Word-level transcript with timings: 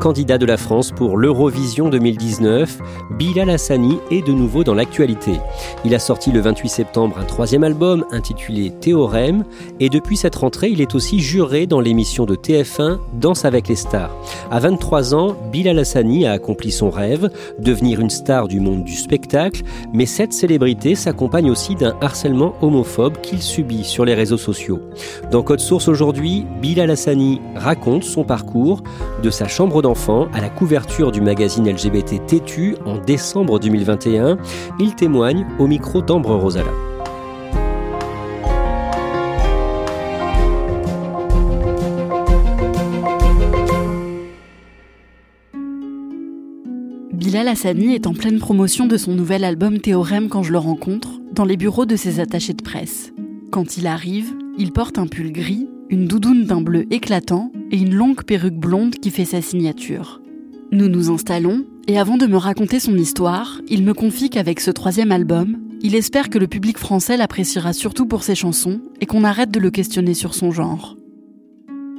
Candidat 0.00 0.38
de 0.38 0.46
la 0.46 0.56
France 0.56 0.92
pour 0.92 1.18
l'Eurovision 1.18 1.90
2019, 1.90 2.78
Bilal 3.18 3.50
Hassani 3.50 3.98
est 4.10 4.26
de 4.26 4.32
nouveau 4.32 4.64
dans 4.64 4.72
l'actualité. 4.72 5.32
Il 5.84 5.94
a 5.94 5.98
sorti 5.98 6.32
le 6.32 6.40
28 6.40 6.68
septembre 6.70 7.18
un 7.18 7.24
troisième 7.24 7.64
album 7.64 8.06
intitulé 8.10 8.70
Théorème 8.70 9.44
et 9.78 9.90
depuis 9.90 10.16
cette 10.16 10.36
rentrée, 10.36 10.70
il 10.70 10.80
est 10.80 10.94
aussi 10.94 11.20
juré 11.20 11.66
dans 11.66 11.80
l'émission 11.80 12.24
de 12.24 12.34
TF1 12.34 12.98
Danse 13.12 13.44
avec 13.44 13.68
les 13.68 13.76
stars. 13.76 14.10
À 14.50 14.58
23 14.58 15.14
ans, 15.14 15.36
Bilal 15.52 15.78
Hassani 15.78 16.26
a 16.26 16.32
accompli 16.32 16.72
son 16.72 16.88
rêve, 16.88 17.28
devenir 17.58 18.00
une 18.00 18.10
star 18.10 18.48
du 18.48 18.58
monde 18.58 18.84
du 18.84 18.96
spectacle, 18.96 19.62
mais 19.92 20.06
cette 20.06 20.32
célébrité 20.32 20.94
s'accompagne 20.94 21.50
aussi 21.50 21.74
d'un 21.74 21.94
harcèlement 22.00 22.54
homophobe 22.62 23.20
qu'il 23.20 23.42
subit 23.42 23.84
sur 23.84 24.06
les 24.06 24.14
réseaux 24.14 24.38
sociaux. 24.38 24.80
Dans 25.30 25.42
Code 25.42 25.60
Source 25.60 25.88
aujourd'hui, 25.88 26.46
Bilal 26.62 26.90
Hassani 26.90 27.42
raconte 27.54 28.04
son 28.04 28.24
parcours 28.24 28.82
de 29.22 29.28
sa 29.28 29.46
chambre 29.46 29.82
d'enfant 29.82 29.89
à 30.32 30.40
la 30.40 30.48
couverture 30.48 31.10
du 31.10 31.20
magazine 31.20 31.68
LGBT 31.68 32.24
Tétu 32.24 32.76
en 32.86 32.98
décembre 32.98 33.58
2021. 33.58 34.38
Il 34.78 34.94
témoigne 34.94 35.44
au 35.58 35.66
micro 35.66 36.00
d'Ambre 36.00 36.36
Rosala. 36.36 36.70
Bilal 47.12 47.48
Hassani 47.48 47.92
est 47.92 48.06
en 48.06 48.14
pleine 48.14 48.38
promotion 48.38 48.86
de 48.86 48.96
son 48.96 49.12
nouvel 49.12 49.42
album 49.42 49.80
Théorème 49.80 50.28
quand 50.28 50.44
je 50.44 50.52
le 50.52 50.58
rencontre, 50.58 51.20
dans 51.32 51.44
les 51.44 51.56
bureaux 51.56 51.86
de 51.86 51.96
ses 51.96 52.20
attachés 52.20 52.54
de 52.54 52.62
presse. 52.62 53.12
Quand 53.50 53.76
il 53.76 53.88
arrive, 53.88 54.32
il 54.56 54.70
porte 54.70 54.98
un 54.98 55.08
pull 55.08 55.32
gris, 55.32 55.68
une 55.88 56.06
doudoune 56.06 56.44
d'un 56.44 56.60
bleu 56.60 56.86
éclatant 56.92 57.50
et 57.70 57.78
une 57.78 57.94
longue 57.94 58.24
perruque 58.24 58.54
blonde 58.54 58.96
qui 58.96 59.10
fait 59.10 59.24
sa 59.24 59.42
signature. 59.42 60.20
Nous 60.72 60.88
nous 60.88 61.10
installons, 61.10 61.66
et 61.88 61.98
avant 61.98 62.16
de 62.16 62.26
me 62.26 62.36
raconter 62.36 62.78
son 62.78 62.96
histoire, 62.96 63.60
il 63.68 63.84
me 63.84 63.94
confie 63.94 64.30
qu'avec 64.30 64.60
ce 64.60 64.70
troisième 64.70 65.10
album, 65.12 65.58
il 65.82 65.94
espère 65.94 66.30
que 66.30 66.38
le 66.38 66.46
public 66.46 66.78
français 66.78 67.16
l'appréciera 67.16 67.72
surtout 67.72 68.06
pour 68.06 68.22
ses 68.22 68.34
chansons 68.34 68.80
et 69.00 69.06
qu'on 69.06 69.24
arrête 69.24 69.50
de 69.50 69.58
le 69.58 69.70
questionner 69.70 70.14
sur 70.14 70.34
son 70.34 70.50
genre. 70.50 70.96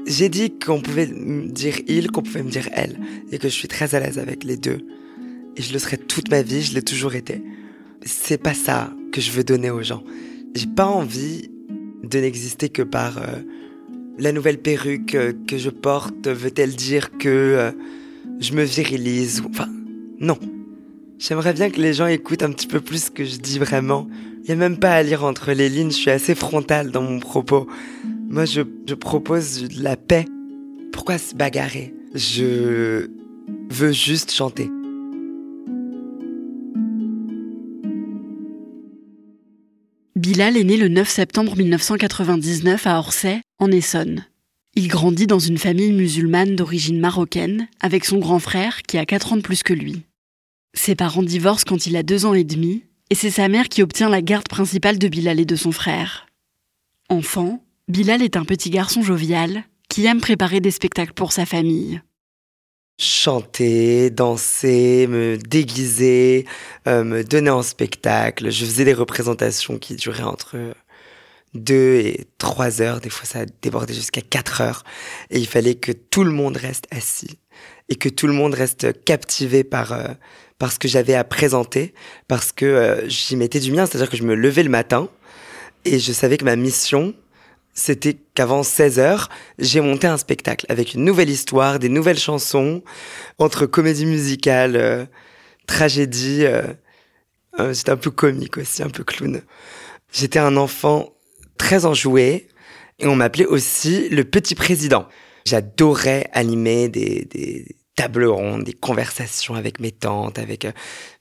J'ai 0.07 0.29
dit 0.29 0.57
qu'on 0.57 0.81
pouvait 0.81 1.07
me 1.07 1.47
dire 1.47 1.75
il, 1.87 2.11
qu'on 2.11 2.21
pouvait 2.21 2.43
me 2.43 2.49
dire 2.49 2.69
elle, 2.73 2.99
et 3.31 3.37
que 3.37 3.49
je 3.49 3.53
suis 3.53 3.67
très 3.67 3.93
à 3.95 3.99
l'aise 3.99 4.19
avec 4.19 4.43
les 4.43 4.57
deux. 4.57 4.79
Et 5.57 5.61
je 5.61 5.73
le 5.73 5.79
serai 5.79 5.97
toute 5.97 6.29
ma 6.29 6.41
vie, 6.41 6.61
je 6.61 6.73
l'ai 6.73 6.81
toujours 6.81 7.15
été. 7.15 7.43
C'est 8.03 8.41
pas 8.41 8.53
ça 8.53 8.93
que 9.11 9.21
je 9.21 9.31
veux 9.31 9.43
donner 9.43 9.69
aux 9.69 9.83
gens. 9.83 10.03
J'ai 10.55 10.67
pas 10.67 10.87
envie 10.87 11.49
de 12.03 12.19
n'exister 12.19 12.69
que 12.69 12.81
par 12.81 13.17
euh, 13.17 13.41
la 14.17 14.31
nouvelle 14.31 14.59
perruque 14.59 15.15
euh, 15.15 15.33
que 15.47 15.57
je 15.57 15.69
porte. 15.69 16.27
Veut-elle 16.27 16.75
dire 16.75 17.17
que 17.17 17.29
euh, 17.29 17.71
je 18.39 18.53
me 18.53 18.63
virilise 18.63 19.43
Enfin, 19.49 19.67
non. 20.19 20.37
J'aimerais 21.19 21.53
bien 21.53 21.69
que 21.69 21.79
les 21.79 21.93
gens 21.93 22.07
écoutent 22.07 22.43
un 22.43 22.51
petit 22.51 22.67
peu 22.67 22.81
plus 22.81 23.05
ce 23.05 23.11
que 23.11 23.25
je 23.25 23.37
dis 23.37 23.59
vraiment. 23.59 24.07
Il 24.43 24.47
n'y 24.47 24.51
a 24.53 24.55
même 24.55 24.77
pas 24.77 24.93
à 24.93 25.03
lire 25.03 25.23
entre 25.23 25.51
les 25.51 25.69
lignes, 25.69 25.91
je 25.91 25.95
suis 25.95 26.09
assez 26.09 26.33
frontal 26.33 26.89
dans 26.89 27.03
mon 27.03 27.19
propos. 27.19 27.67
Moi, 28.27 28.45
je, 28.45 28.61
je 28.87 28.95
propose 28.95 29.67
de 29.67 29.83
la 29.83 29.95
paix. 29.95 30.25
Pourquoi 30.91 31.19
se 31.19 31.35
bagarrer? 31.35 31.93
Je 32.15 33.07
veux 33.69 33.91
juste 33.91 34.31
chanter. 34.31 34.69
Bilal 40.21 40.55
est 40.55 40.63
né 40.63 40.77
le 40.77 40.87
9 40.87 41.09
septembre 41.09 41.57
1999 41.57 42.85
à 42.85 42.99
Orsay, 42.99 43.41
en 43.61 43.71
Essonne. 43.71 44.25
Il 44.75 44.87
grandit 44.87 45.27
dans 45.27 45.39
une 45.39 45.57
famille 45.57 45.91
musulmane 45.93 46.55
d'origine 46.55 46.99
marocaine, 46.99 47.67
avec 47.79 48.05
son 48.05 48.17
grand 48.17 48.39
frère 48.39 48.81
qui 48.81 48.97
a 48.97 49.05
4 49.05 49.33
ans 49.33 49.37
de 49.37 49.41
plus 49.41 49.63
que 49.63 49.73
lui. 49.73 50.03
Ses 50.73 50.95
parents 50.95 51.23
divorcent 51.23 51.65
quand 51.67 51.85
il 51.85 51.95
a 51.95 52.03
2 52.03 52.25
ans 52.25 52.33
et 52.33 52.43
demi, 52.43 52.83
et 53.09 53.15
c'est 53.15 53.29
sa 53.29 53.47
mère 53.47 53.69
qui 53.69 53.83
obtient 53.83 54.09
la 54.09 54.21
garde 54.21 54.47
principale 54.47 54.97
de 54.97 55.07
Bilal 55.07 55.39
et 55.39 55.45
de 55.45 55.55
son 55.55 55.71
frère. 55.71 56.25
Enfant, 57.09 57.63
Bilal 57.87 58.21
est 58.21 58.37
un 58.37 58.45
petit 58.45 58.69
garçon 58.69 59.03
jovial 59.03 59.63
qui 59.89 60.05
aime 60.05 60.21
préparer 60.21 60.59
des 60.61 60.71
spectacles 60.71 61.13
pour 61.13 61.31
sa 61.31 61.45
famille. 61.45 62.01
Chanter, 62.97 64.09
danser, 64.09 65.07
me 65.07 65.37
déguiser, 65.37 66.45
euh, 66.87 67.03
me 67.03 67.23
donner 67.23 67.49
en 67.49 67.63
spectacle. 67.63 68.49
Je 68.49 68.65
faisais 68.65 68.85
des 68.85 68.93
représentations 68.93 69.77
qui 69.77 69.95
duraient 69.95 70.23
entre 70.23 70.55
deux 71.53 71.95
et 71.95 72.27
trois 72.37 72.81
heures. 72.81 73.01
Des 73.01 73.09
fois, 73.09 73.25
ça 73.25 73.45
débordait 73.61 73.93
jusqu'à 73.93 74.21
quatre 74.21 74.61
heures. 74.61 74.83
Et 75.29 75.39
il 75.39 75.47
fallait 75.47 75.75
que 75.75 75.91
tout 75.91 76.23
le 76.23 76.31
monde 76.31 76.57
reste 76.57 76.87
assis 76.91 77.39
et 77.89 77.95
que 77.95 78.09
tout 78.09 78.27
le 78.27 78.33
monde 78.33 78.53
reste 78.53 79.03
captivé 79.03 79.63
par, 79.63 79.91
euh, 79.91 80.07
ce 80.69 80.79
que 80.79 80.87
j'avais 80.87 81.15
à 81.15 81.23
présenter 81.23 81.93
parce 82.27 82.51
que 82.51 82.65
euh, 82.65 83.09
j'y 83.09 83.35
mettais 83.35 83.59
du 83.59 83.71
mien. 83.71 83.85
C'est-à-dire 83.85 84.09
que 84.09 84.17
je 84.17 84.23
me 84.23 84.35
levais 84.35 84.63
le 84.63 84.69
matin 84.69 85.09
et 85.85 85.99
je 85.99 86.11
savais 86.11 86.37
que 86.37 86.45
ma 86.45 86.55
mission, 86.55 87.13
c'était 87.73 88.17
qu'avant 88.33 88.63
16 88.63 88.99
heures, 88.99 89.29
j'ai 89.59 89.81
monté 89.81 90.07
un 90.07 90.17
spectacle 90.17 90.65
avec 90.69 90.93
une 90.93 91.03
nouvelle 91.03 91.29
histoire, 91.29 91.79
des 91.79 91.89
nouvelles 91.89 92.19
chansons, 92.19 92.83
entre 93.39 93.65
comédie 93.65 94.05
musicale, 94.05 94.75
euh, 94.75 95.05
tragédie. 95.67 96.45
J'étais 97.71 97.91
un 97.91 97.97
peu 97.97 98.11
comique 98.11 98.57
aussi, 98.57 98.81
un 98.81 98.89
peu 98.89 99.03
clown. 99.03 99.41
J'étais 100.13 100.39
un 100.39 100.57
enfant 100.57 101.13
très 101.61 101.85
enjoué 101.85 102.47
et 102.97 103.05
on 103.05 103.15
m'appelait 103.15 103.45
aussi 103.45 104.09
le 104.09 104.23
petit 104.23 104.55
président. 104.55 105.07
J'adorais 105.45 106.27
animer 106.33 106.89
des, 106.89 107.67
tables 107.95 108.25
rondes, 108.25 108.63
des 108.63 108.73
conversations 108.73 109.53
avec 109.53 109.79
mes 109.79 109.91
tantes, 109.91 110.39
avec 110.39 110.65
euh, 110.65 110.71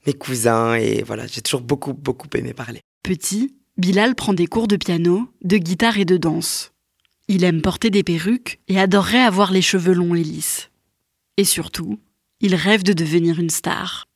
mes 0.07 0.13
cousins 0.13 0.73
et 0.73 1.03
voilà, 1.03 1.27
j'ai 1.27 1.41
toujours 1.41 1.61
beaucoup, 1.61 1.93
beaucoup 1.93 2.27
aimé 2.33 2.53
parler. 2.53 2.81
Petit, 3.03 3.55
Bilal 3.77 4.15
prend 4.15 4.33
des 4.33 4.47
cours 4.47 4.67
de 4.67 4.77
piano, 4.77 5.29
de 5.43 5.57
guitare 5.57 5.99
et 5.99 6.05
de 6.05 6.17
danse. 6.17 6.71
Il 7.27 7.43
aime 7.43 7.61
porter 7.61 7.91
des 7.91 8.03
perruques 8.03 8.59
et 8.67 8.79
adorerait 8.79 9.21
avoir 9.21 9.51
les 9.51 9.61
cheveux 9.61 9.93
longs 9.93 10.15
et 10.15 10.23
lisses. 10.23 10.71
Et 11.37 11.45
surtout, 11.45 11.99
il 12.39 12.55
rêve 12.55 12.81
de 12.81 12.93
devenir 12.93 13.39
une 13.39 13.51
star. 13.51 14.07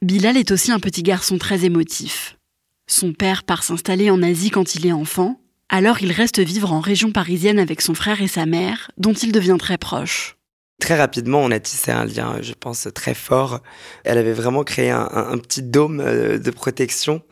Bilal 0.00 0.38
est 0.38 0.52
aussi 0.52 0.72
un 0.72 0.80
petit 0.80 1.02
garçon 1.02 1.36
très 1.36 1.66
émotif. 1.66 2.38
Son 2.86 3.12
père 3.12 3.44
part 3.44 3.62
s'installer 3.62 4.10
en 4.10 4.22
Asie 4.22 4.50
quand 4.50 4.74
il 4.74 4.86
est 4.86 4.92
enfant, 4.92 5.40
alors 5.68 6.02
il 6.02 6.12
reste 6.12 6.40
vivre 6.40 6.72
en 6.72 6.80
région 6.80 7.12
parisienne 7.12 7.58
avec 7.58 7.80
son 7.80 7.94
frère 7.94 8.20
et 8.20 8.28
sa 8.28 8.46
mère, 8.46 8.90
dont 8.98 9.14
il 9.14 9.32
devient 9.32 9.56
très 9.58 9.78
proche. 9.78 10.36
Très 10.80 10.96
rapidement, 10.96 11.40
on 11.40 11.50
a 11.50 11.60
tissé 11.60 11.92
un 11.92 12.04
lien, 12.04 12.38
je 12.42 12.52
pense, 12.52 12.88
très 12.94 13.14
fort. 13.14 13.60
Elle 14.04 14.18
avait 14.18 14.32
vraiment 14.32 14.64
créé 14.64 14.90
un, 14.90 15.38
petit 15.38 15.62
dôme 15.62 16.00
euh, 16.00 16.38
de 16.38 16.50
protection 16.50 17.22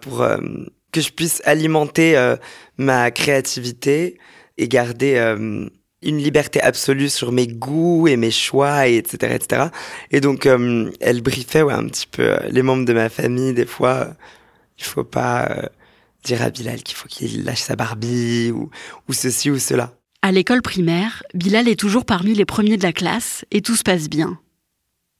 pour 0.00 0.22
euh, 0.22 0.38
que 0.92 1.00
je 1.00 1.12
puisse 1.12 1.40
alimenter 1.44 2.16
euh, 2.16 2.36
ma 2.78 3.10
créativité 3.10 4.18
et 4.58 4.66
garder 4.66 5.18
une 6.02 6.18
liberté 6.18 6.62
absolue 6.62 7.10
sur 7.10 7.30
mes 7.30 7.46
goûts 7.46 8.08
et 8.08 8.16
mes 8.16 8.30
choix, 8.30 8.88
et 8.88 8.96
etc., 8.96 9.34
etc. 9.34 9.64
Et 10.10 10.22
donc, 10.22 10.46
elle 10.46 11.20
briefait 11.20 11.60
un 11.60 11.86
petit 11.88 12.06
peu 12.06 12.38
les 12.48 12.62
membres 12.62 12.86
de 12.86 12.94
ma 12.94 13.10
famille. 13.10 13.52
Des 13.52 13.66
fois, 13.66 14.16
il 14.78 14.84
faut 14.84 15.04
pas 15.04 15.70
dire 16.24 16.42
à 16.42 16.50
Bilal 16.50 16.82
qu'il 16.82 16.96
faut 16.96 17.08
qu'il 17.08 17.44
lâche 17.44 17.62
sa 17.62 17.76
Barbie 17.76 18.50
ou, 18.50 18.70
ou 19.08 19.12
ceci 19.12 19.50
ou 19.50 19.58
cela. 19.58 19.94
À 20.22 20.32
l'école 20.32 20.62
primaire, 20.62 21.22
Bilal 21.34 21.68
est 21.68 21.78
toujours 21.78 22.04
parmi 22.04 22.34
les 22.34 22.44
premiers 22.44 22.76
de 22.76 22.82
la 22.82 22.92
classe 22.92 23.44
et 23.50 23.60
tout 23.60 23.76
se 23.76 23.84
passe 23.84 24.08
bien. 24.08 24.38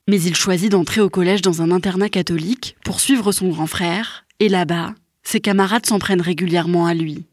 Mais 0.09 0.21
il 0.21 0.35
choisit 0.35 0.71
d'entrer 0.71 1.01
au 1.01 1.11
collège 1.11 1.43
dans 1.43 1.63
un 1.63 1.71
internat 1.71 2.09
catholique 2.09 2.77
pour 2.85 3.01
suivre 3.01 3.33
son 3.33 3.49
grand 3.49 3.67
frère, 3.67 4.25
et 4.39 4.49
là-bas, 4.49 4.95
ses 5.23 5.41
camarades 5.41 5.87
s'en 5.87 5.99
prennent 5.99 6.21
régulièrement 6.21 6.87
à 6.87 6.95
lui. 6.95 7.25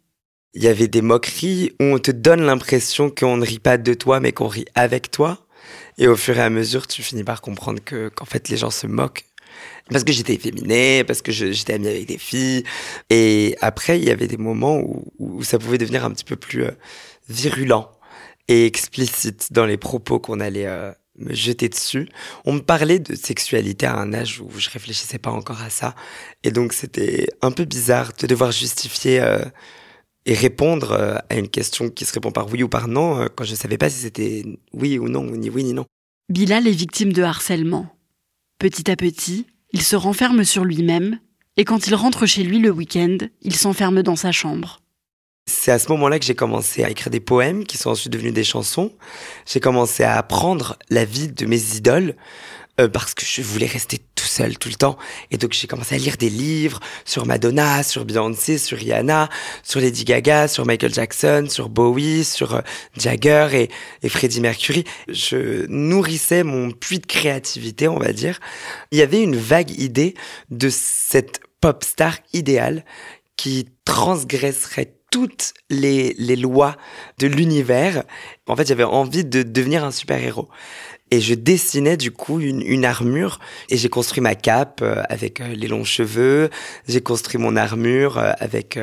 Il 0.55 0.63
y 0.63 0.67
avait 0.67 0.87
des 0.87 1.01
moqueries 1.01 1.71
où 1.79 1.83
on 1.85 1.99
te 1.99 2.11
donne 2.11 2.41
l'impression 2.41 3.09
qu'on 3.09 3.37
ne 3.37 3.45
rit 3.45 3.59
pas 3.59 3.77
de 3.77 3.93
toi, 3.93 4.19
mais 4.19 4.31
qu'on 4.31 4.47
rit 4.47 4.65
avec 4.75 5.11
toi. 5.11 5.45
Et 5.97 6.07
au 6.07 6.15
fur 6.15 6.37
et 6.37 6.41
à 6.41 6.49
mesure, 6.49 6.87
tu 6.87 7.01
finis 7.01 7.23
par 7.23 7.41
comprendre 7.41 7.79
que, 7.83 8.09
qu'en 8.09 8.25
fait, 8.25 8.49
les 8.49 8.57
gens 8.57 8.71
se 8.71 8.87
moquent. 8.87 9.25
Parce 9.89 10.03
que 10.03 10.13
j'étais 10.13 10.33
efféminé, 10.33 11.03
parce 11.03 11.21
que 11.21 11.31
j'étais 11.31 11.73
amie 11.73 11.87
avec 11.87 12.05
des 12.05 12.17
filles. 12.17 12.63
Et 13.09 13.55
après, 13.61 13.99
il 13.99 14.05
y 14.05 14.11
avait 14.11 14.27
des 14.27 14.37
moments 14.37 14.81
où, 15.19 15.43
ça 15.43 15.59
pouvait 15.59 15.77
devenir 15.77 16.05
un 16.05 16.11
petit 16.11 16.23
peu 16.23 16.35
plus 16.35 16.63
euh, 16.63 16.71
virulent 17.29 17.91
et 18.47 18.65
explicite 18.65 19.51
dans 19.51 19.65
les 19.65 19.77
propos 19.77 20.19
qu'on 20.19 20.39
allait 20.39 20.67
euh, 20.67 20.91
me 21.17 21.33
jeter 21.33 21.67
dessus. 21.67 22.07
On 22.45 22.53
me 22.53 22.59
parlait 22.59 22.99
de 22.99 23.15
sexualité 23.15 23.85
à 23.85 23.97
un 23.97 24.13
âge 24.13 24.41
où 24.41 24.49
je 24.57 24.69
réfléchissais 24.69 25.19
pas 25.19 25.31
encore 25.31 25.61
à 25.61 25.69
ça. 25.69 25.95
Et 26.43 26.51
donc 26.51 26.73
c'était 26.73 27.27
un 27.41 27.51
peu 27.51 27.65
bizarre 27.65 28.13
de 28.17 28.25
devoir 28.25 28.51
justifier 28.51 29.19
euh, 29.19 29.43
et 30.25 30.33
répondre 30.33 30.93
à 31.29 31.35
une 31.35 31.49
question 31.49 31.89
qui 31.89 32.05
se 32.05 32.13
répond 32.13 32.31
par 32.31 32.49
oui 32.49 32.63
ou 32.63 32.69
par 32.69 32.87
non 32.87 33.27
quand 33.35 33.43
je 33.43 33.55
savais 33.55 33.77
pas 33.77 33.89
si 33.89 33.99
c'était 33.99 34.45
oui 34.71 34.97
ou 34.97 35.09
non, 35.09 35.23
ni 35.23 35.49
oui 35.49 35.65
ni 35.65 35.73
non. 35.73 35.85
Bilal 36.29 36.67
est 36.67 36.71
victime 36.71 37.11
de 37.11 37.21
harcèlement. 37.21 37.93
Petit 38.63 38.89
à 38.89 38.95
petit, 38.95 39.45
il 39.73 39.81
se 39.81 39.97
renferme 39.97 40.45
sur 40.45 40.63
lui-même 40.63 41.19
et 41.57 41.65
quand 41.65 41.87
il 41.87 41.95
rentre 41.95 42.25
chez 42.25 42.43
lui 42.43 42.59
le 42.59 42.71
week-end, 42.71 43.17
il 43.41 43.57
s'enferme 43.57 44.03
dans 44.03 44.15
sa 44.15 44.31
chambre. 44.31 44.79
C'est 45.45 45.73
à 45.73 45.79
ce 45.79 45.89
moment-là 45.89 46.17
que 46.17 46.23
j'ai 46.23 46.33
commencé 46.33 46.81
à 46.81 46.89
écrire 46.89 47.09
des 47.09 47.19
poèmes 47.19 47.65
qui 47.65 47.75
sont 47.75 47.89
ensuite 47.89 48.13
devenus 48.13 48.31
des 48.31 48.45
chansons. 48.45 48.93
J'ai 49.45 49.59
commencé 49.59 50.05
à 50.05 50.17
apprendre 50.17 50.79
la 50.89 51.03
vie 51.03 51.27
de 51.27 51.45
mes 51.45 51.75
idoles 51.75 52.15
euh, 52.79 52.87
parce 52.87 53.13
que 53.13 53.25
je 53.25 53.41
voulais 53.41 53.65
rester 53.65 53.97
tout 54.59 54.69
le 54.69 54.75
temps. 54.75 54.97
Et 55.31 55.37
donc 55.37 55.53
j'ai 55.53 55.67
commencé 55.67 55.95
à 55.95 55.97
lire 55.97 56.17
des 56.17 56.29
livres 56.29 56.79
sur 57.05 57.25
Madonna, 57.25 57.83
sur 57.83 58.05
Beyoncé, 58.05 58.57
sur 58.57 58.77
Rihanna, 58.77 59.29
sur 59.63 59.79
Lady 59.79 60.03
Gaga, 60.03 60.47
sur 60.47 60.65
Michael 60.65 60.93
Jackson, 60.93 61.47
sur 61.49 61.69
Bowie, 61.69 62.23
sur 62.23 62.55
euh, 62.55 62.61
Jagger 62.97 63.49
et, 63.53 63.69
et 64.01 64.09
Freddie 64.09 64.41
Mercury. 64.41 64.83
Je 65.07 65.65
nourrissais 65.67 66.43
mon 66.43 66.71
puits 66.71 66.99
de 66.99 67.05
créativité, 67.05 67.87
on 67.87 67.99
va 67.99 68.13
dire. 68.13 68.39
Il 68.91 68.97
y 68.97 69.01
avait 69.01 69.21
une 69.21 69.35
vague 69.35 69.71
idée 69.79 70.15
de 70.49 70.69
cette 70.69 71.39
pop 71.61 71.83
star 71.83 72.17
idéale 72.33 72.83
qui 73.35 73.69
transgresserait 73.85 74.95
toutes 75.13 75.53
les, 75.69 76.15
les 76.17 76.35
lois 76.35 76.75
de 77.19 77.27
l'univers. 77.27 78.03
En 78.47 78.55
fait, 78.55 78.67
j'avais 78.67 78.83
envie 78.83 79.23
de 79.23 79.43
devenir 79.43 79.83
un 79.83 79.91
super-héros. 79.91 80.49
Et 81.13 81.21
je 81.21 81.35
dessinais 81.35 81.95
du 81.95 82.09
coup 82.09 82.39
une, 82.39 82.85
armure 82.85 83.37
et 83.69 83.77
j'ai 83.77 83.87
construit 83.87 84.19
ma 84.19 84.33
cape 84.33 84.79
euh, 84.81 85.03
avec 85.09 85.41
euh, 85.41 85.53
les 85.53 85.67
longs 85.67 85.83
cheveux, 85.83 86.49
j'ai 86.87 87.01
construit 87.01 87.39
mon 87.39 87.55
armure 87.55 88.17
euh, 88.17 88.31
avec 88.39 88.79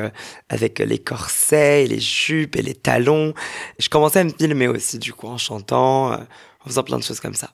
avec 0.47 0.79
les 0.79 0.97
corsets, 0.97 1.83
et 1.83 1.87
les 1.87 1.99
jupes 1.99 2.55
et 2.55 2.61
les 2.61 2.73
talons. 2.73 3.33
Je 3.79 3.89
commençais 3.89 4.19
à 4.19 4.23
me 4.23 4.29
filmer 4.29 4.69
aussi 4.69 4.97
du 4.97 5.11
coup 5.11 5.27
en 5.27 5.37
chantant, 5.37 6.13
en 6.13 6.65
faisant 6.65 6.83
plein 6.83 6.99
de 6.99 7.03
choses 7.03 7.19
comme 7.19 7.33
ça. 7.33 7.49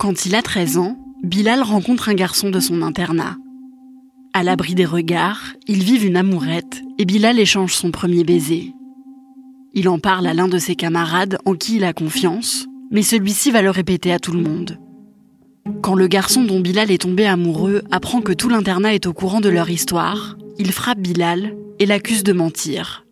Quand 0.00 0.26
il 0.26 0.34
a 0.34 0.42
13 0.42 0.78
ans, 0.78 0.98
Bilal 1.22 1.62
rencontre 1.62 2.08
un 2.08 2.14
garçon 2.14 2.50
de 2.50 2.58
son 2.58 2.82
internat. 2.82 3.36
À 4.34 4.42
l'abri 4.42 4.74
des 4.74 4.86
regards, 4.86 5.52
ils 5.68 5.84
vivent 5.84 6.04
une 6.04 6.16
amourette 6.16 6.82
et 6.98 7.04
Bilal 7.04 7.38
échange 7.38 7.74
son 7.74 7.92
premier 7.92 8.24
baiser. 8.24 8.72
Il 9.72 9.88
en 9.88 10.00
parle 10.00 10.26
à 10.26 10.34
l'un 10.34 10.48
de 10.48 10.58
ses 10.58 10.74
camarades 10.74 11.38
en 11.44 11.54
qui 11.54 11.76
il 11.76 11.84
a 11.84 11.92
confiance, 11.92 12.66
mais 12.90 13.02
celui-ci 13.02 13.50
va 13.50 13.62
le 13.62 13.70
répéter 13.70 14.12
à 14.12 14.18
tout 14.18 14.32
le 14.32 14.42
monde. 14.42 14.78
Quand 15.82 15.94
le 15.94 16.08
garçon 16.08 16.44
dont 16.44 16.60
Bilal 16.60 16.90
est 16.90 17.02
tombé 17.02 17.26
amoureux 17.26 17.82
apprend 17.90 18.20
que 18.20 18.32
tout 18.32 18.48
l'internat 18.48 18.94
est 18.94 19.06
au 19.06 19.12
courant 19.12 19.40
de 19.40 19.48
leur 19.48 19.70
histoire, 19.70 20.36
il 20.58 20.72
frappe 20.72 20.98
Bilal 20.98 21.56
et 21.78 21.86
l'accuse 21.86 22.24
de 22.24 22.32
mentir. 22.32 23.06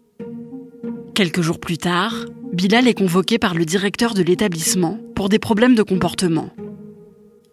Quelques 1.15 1.41
jours 1.41 1.61
plus 1.61 1.79
tard, 1.79 2.27
Bilal 2.53 2.89
est 2.89 2.95
convoqué 2.95 3.39
par 3.39 3.55
le 3.55 3.65
directeur 3.65 4.15
de 4.15 4.23
l'établissement 4.23 4.99
pour 5.15 5.29
des 5.29 5.39
problèmes 5.39 5.75
de 5.75 5.83
comportement. 5.83 6.51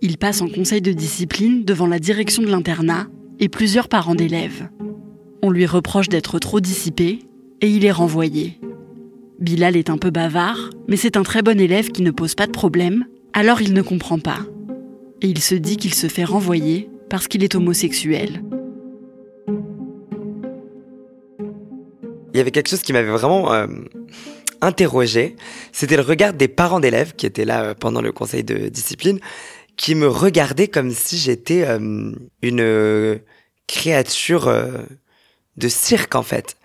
Il 0.01 0.17
passe 0.17 0.41
en 0.41 0.49
conseil 0.49 0.81
de 0.81 0.91
discipline 0.91 1.63
devant 1.63 1.87
la 1.87 1.99
direction 1.99 2.43
de 2.43 2.47
l'internat 2.47 3.07
et 3.39 3.49
plusieurs 3.49 3.87
parents 3.87 4.15
d'élèves. 4.15 4.69
On 5.41 5.49
lui 5.49 5.65
reproche 5.65 6.09
d'être 6.09 6.39
trop 6.39 6.59
dissipé 6.59 7.19
et 7.61 7.69
il 7.69 7.85
est 7.85 7.91
renvoyé. 7.91 8.59
Bilal 9.39 9.75
est 9.75 9.89
un 9.89 9.97
peu 9.97 10.11
bavard, 10.11 10.69
mais 10.87 10.95
c'est 10.95 11.17
un 11.17 11.23
très 11.23 11.41
bon 11.41 11.59
élève 11.59 11.89
qui 11.89 12.01
ne 12.01 12.11
pose 12.11 12.35
pas 12.35 12.47
de 12.47 12.51
problème, 12.51 13.05
alors 13.33 13.61
il 13.61 13.73
ne 13.73 13.81
comprend 13.81 14.19
pas. 14.19 14.39
Et 15.21 15.27
il 15.27 15.39
se 15.39 15.55
dit 15.55 15.77
qu'il 15.77 15.93
se 15.93 16.07
fait 16.07 16.23
renvoyer 16.23 16.89
parce 17.09 17.27
qu'il 17.27 17.43
est 17.43 17.55
homosexuel. 17.55 18.43
Il 22.33 22.37
y 22.37 22.39
avait 22.39 22.51
quelque 22.51 22.69
chose 22.69 22.81
qui 22.81 22.93
m'avait 22.93 23.11
vraiment 23.11 23.53
euh, 23.53 23.67
interrogé, 24.61 25.35
c'était 25.71 25.97
le 25.97 26.01
regard 26.01 26.33
des 26.33 26.47
parents 26.47 26.79
d'élèves 26.79 27.13
qui 27.15 27.25
étaient 27.25 27.45
là 27.45 27.63
euh, 27.63 27.73
pendant 27.73 28.01
le 28.01 28.11
conseil 28.11 28.43
de 28.43 28.69
discipline 28.69 29.19
qui 29.77 29.95
me 29.95 30.07
regardait 30.07 30.69
comme 30.69 30.91
si 30.91 31.17
j'étais 31.17 31.65
euh, 31.67 32.11
une 32.41 33.19
créature 33.67 34.53
de 35.57 35.67
cirque 35.67 36.15
en 36.15 36.23
fait. 36.23 36.55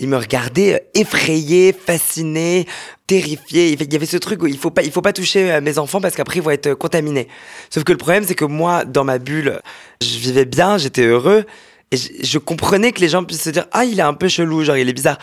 Il 0.00 0.08
me 0.08 0.16
regardait 0.16 0.88
effrayé, 0.94 1.72
fasciné, 1.72 2.66
terrifié. 3.06 3.72
Il 3.72 3.92
y 3.92 3.96
avait 3.96 4.06
ce 4.06 4.16
truc 4.16 4.42
où 4.42 4.46
il 4.46 4.58
faut 4.58 4.70
pas, 4.70 4.82
il 4.82 4.90
faut 4.90 5.02
pas 5.02 5.12
toucher 5.12 5.60
mes 5.60 5.78
enfants 5.78 6.00
parce 6.00 6.16
qu'après 6.16 6.38
ils 6.38 6.42
vont 6.42 6.50
être 6.50 6.74
contaminés. 6.74 7.28
Sauf 7.70 7.84
que 7.84 7.92
le 7.92 7.98
problème 7.98 8.24
c'est 8.24 8.34
que 8.34 8.44
moi, 8.44 8.84
dans 8.84 9.04
ma 9.04 9.18
bulle, 9.18 9.60
je 10.02 10.18
vivais 10.18 10.46
bien, 10.46 10.78
j'étais 10.78 11.04
heureux. 11.04 11.44
Et 11.92 11.96
je, 11.96 12.08
je, 12.22 12.38
comprenais 12.38 12.92
que 12.92 13.00
les 13.00 13.08
gens 13.08 13.24
puissent 13.24 13.42
se 13.42 13.50
dire 13.50 13.66
ah 13.72 13.84
il 13.84 13.98
est 13.98 14.02
un 14.02 14.14
peu 14.14 14.28
chelou 14.28 14.62
genre 14.62 14.76
il 14.76 14.88
est 14.88 14.92
bizarre 14.92 15.18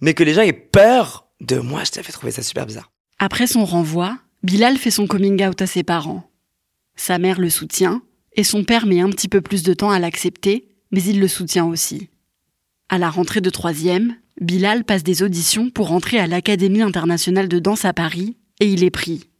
mais 0.00 0.14
que 0.14 0.22
les 0.22 0.34
gens 0.34 0.42
aient 0.42 0.52
peur 0.52 1.26
de 1.40 1.56
moi 1.56 1.82
je 1.84 1.90
t'avais 1.90 2.12
trouvé 2.12 2.32
ça 2.32 2.42
super 2.42 2.64
bizarre. 2.64 2.90
Après 3.18 3.46
son 3.46 3.64
renvoi, 3.64 4.18
Bilal 4.42 4.76
fait 4.78 4.90
son 4.90 5.06
coming 5.06 5.44
out 5.44 5.62
à 5.62 5.66
ses 5.66 5.82
parents. 5.84 6.28
Sa 6.96 7.18
mère 7.18 7.40
le 7.40 7.50
soutient, 7.50 8.02
et 8.34 8.44
son 8.44 8.64
père 8.64 8.86
met 8.86 9.00
un 9.00 9.10
petit 9.10 9.28
peu 9.28 9.40
plus 9.40 9.62
de 9.62 9.74
temps 9.74 9.90
à 9.90 9.98
l'accepter, 9.98 10.68
mais 10.90 11.02
il 11.02 11.20
le 11.20 11.28
soutient 11.28 11.66
aussi. 11.66 12.08
À 12.88 12.98
la 12.98 13.10
rentrée 13.10 13.40
de 13.40 13.50
troisième, 13.50 14.16
Bilal 14.42 14.82
passe 14.82 15.04
des 15.04 15.22
auditions 15.22 15.70
pour 15.70 15.92
entrer 15.92 16.18
à 16.18 16.26
l'Académie 16.26 16.82
internationale 16.82 17.46
de 17.46 17.60
danse 17.60 17.84
à 17.84 17.92
Paris, 17.92 18.36
et 18.58 18.66
il 18.66 18.82
est 18.82 18.90
pris. 18.90 19.30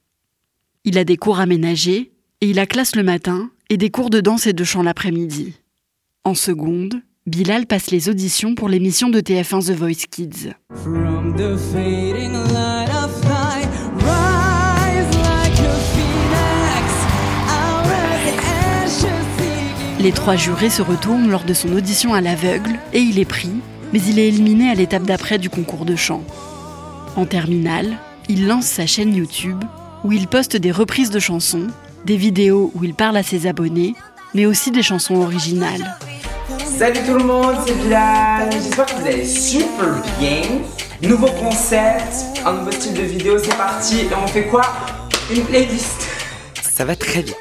Il 0.84 0.96
a 0.96 1.02
des 1.02 1.16
cours 1.16 1.40
aménagés, 1.40 2.12
et 2.40 2.50
il 2.50 2.60
a 2.60 2.66
classe 2.66 2.94
le 2.94 3.02
matin, 3.02 3.50
et 3.68 3.76
des 3.76 3.90
cours 3.90 4.10
de 4.10 4.20
danse 4.20 4.46
et 4.46 4.52
de 4.52 4.62
chant 4.62 4.82
l'après-midi. 4.82 5.54
En 6.24 6.34
seconde, 6.34 7.02
Bilal 7.26 7.66
passe 7.66 7.90
les 7.90 8.08
auditions 8.08 8.54
pour 8.54 8.68
l'émission 8.68 9.08
de 9.08 9.20
TF1 9.20 9.66
The 9.66 9.76
Voice 9.76 10.06
Kids. 10.08 10.52
Les 20.00 20.12
trois 20.12 20.36
jurés 20.36 20.70
se 20.70 20.82
retournent 20.82 21.28
lors 21.28 21.44
de 21.44 21.54
son 21.54 21.72
audition 21.72 22.14
à 22.14 22.20
l'aveugle 22.20 22.78
et 22.92 23.00
il 23.00 23.18
est 23.18 23.24
pris, 23.24 23.50
mais 23.92 24.00
il 24.00 24.18
est 24.18 24.28
éliminé 24.28 24.70
à 24.70 24.74
l'étape 24.74 25.04
d'après 25.04 25.38
du 25.38 25.50
concours 25.50 25.84
de 25.84 25.96
chant. 25.96 26.22
En 27.16 27.26
terminale, 27.26 27.98
il 28.28 28.46
lance 28.46 28.66
sa 28.66 28.86
chaîne 28.86 29.14
YouTube 29.14 29.62
où 30.04 30.12
il 30.12 30.26
poste 30.26 30.56
des 30.56 30.72
reprises 30.72 31.10
de 31.10 31.20
chansons, 31.20 31.68
des 32.04 32.16
vidéos 32.16 32.72
où 32.74 32.84
il 32.84 32.94
parle 32.94 33.16
à 33.16 33.22
ses 33.22 33.46
abonnés, 33.46 33.94
mais 34.34 34.46
aussi 34.46 34.70
des 34.70 34.82
chansons 34.82 35.16
originales. 35.16 35.96
Salut 36.64 37.00
tout 37.06 37.14
le 37.14 37.24
monde, 37.24 37.56
c'est 37.66 37.74
Bilal. 37.74 38.50
J'espère 38.52 38.86
que 38.86 38.94
vous 38.94 39.06
allez 39.06 39.26
super 39.26 40.02
bien. 40.18 40.42
Nouveau 41.02 41.28
concept, 41.28 42.40
un 42.44 42.54
nouveau 42.54 42.72
style 42.72 42.94
de 42.94 43.02
vidéo, 43.02 43.38
c'est 43.38 43.56
parti. 43.56 44.00
Et 44.00 44.08
on 44.14 44.26
fait 44.26 44.46
quoi? 44.46 44.62
Une 45.32 45.42
playlist. 45.42 46.08
Ça 46.62 46.84
va 46.84 46.96
très 46.96 47.22
vite. 47.22 47.36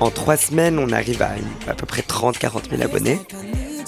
En 0.00 0.10
trois 0.10 0.36
semaines, 0.36 0.78
on 0.78 0.90
arrive 0.92 1.22
à 1.22 1.30
à 1.68 1.74
peu 1.74 1.86
près 1.86 2.02
30-40 2.02 2.70
000 2.70 2.82
abonnés. 2.82 3.18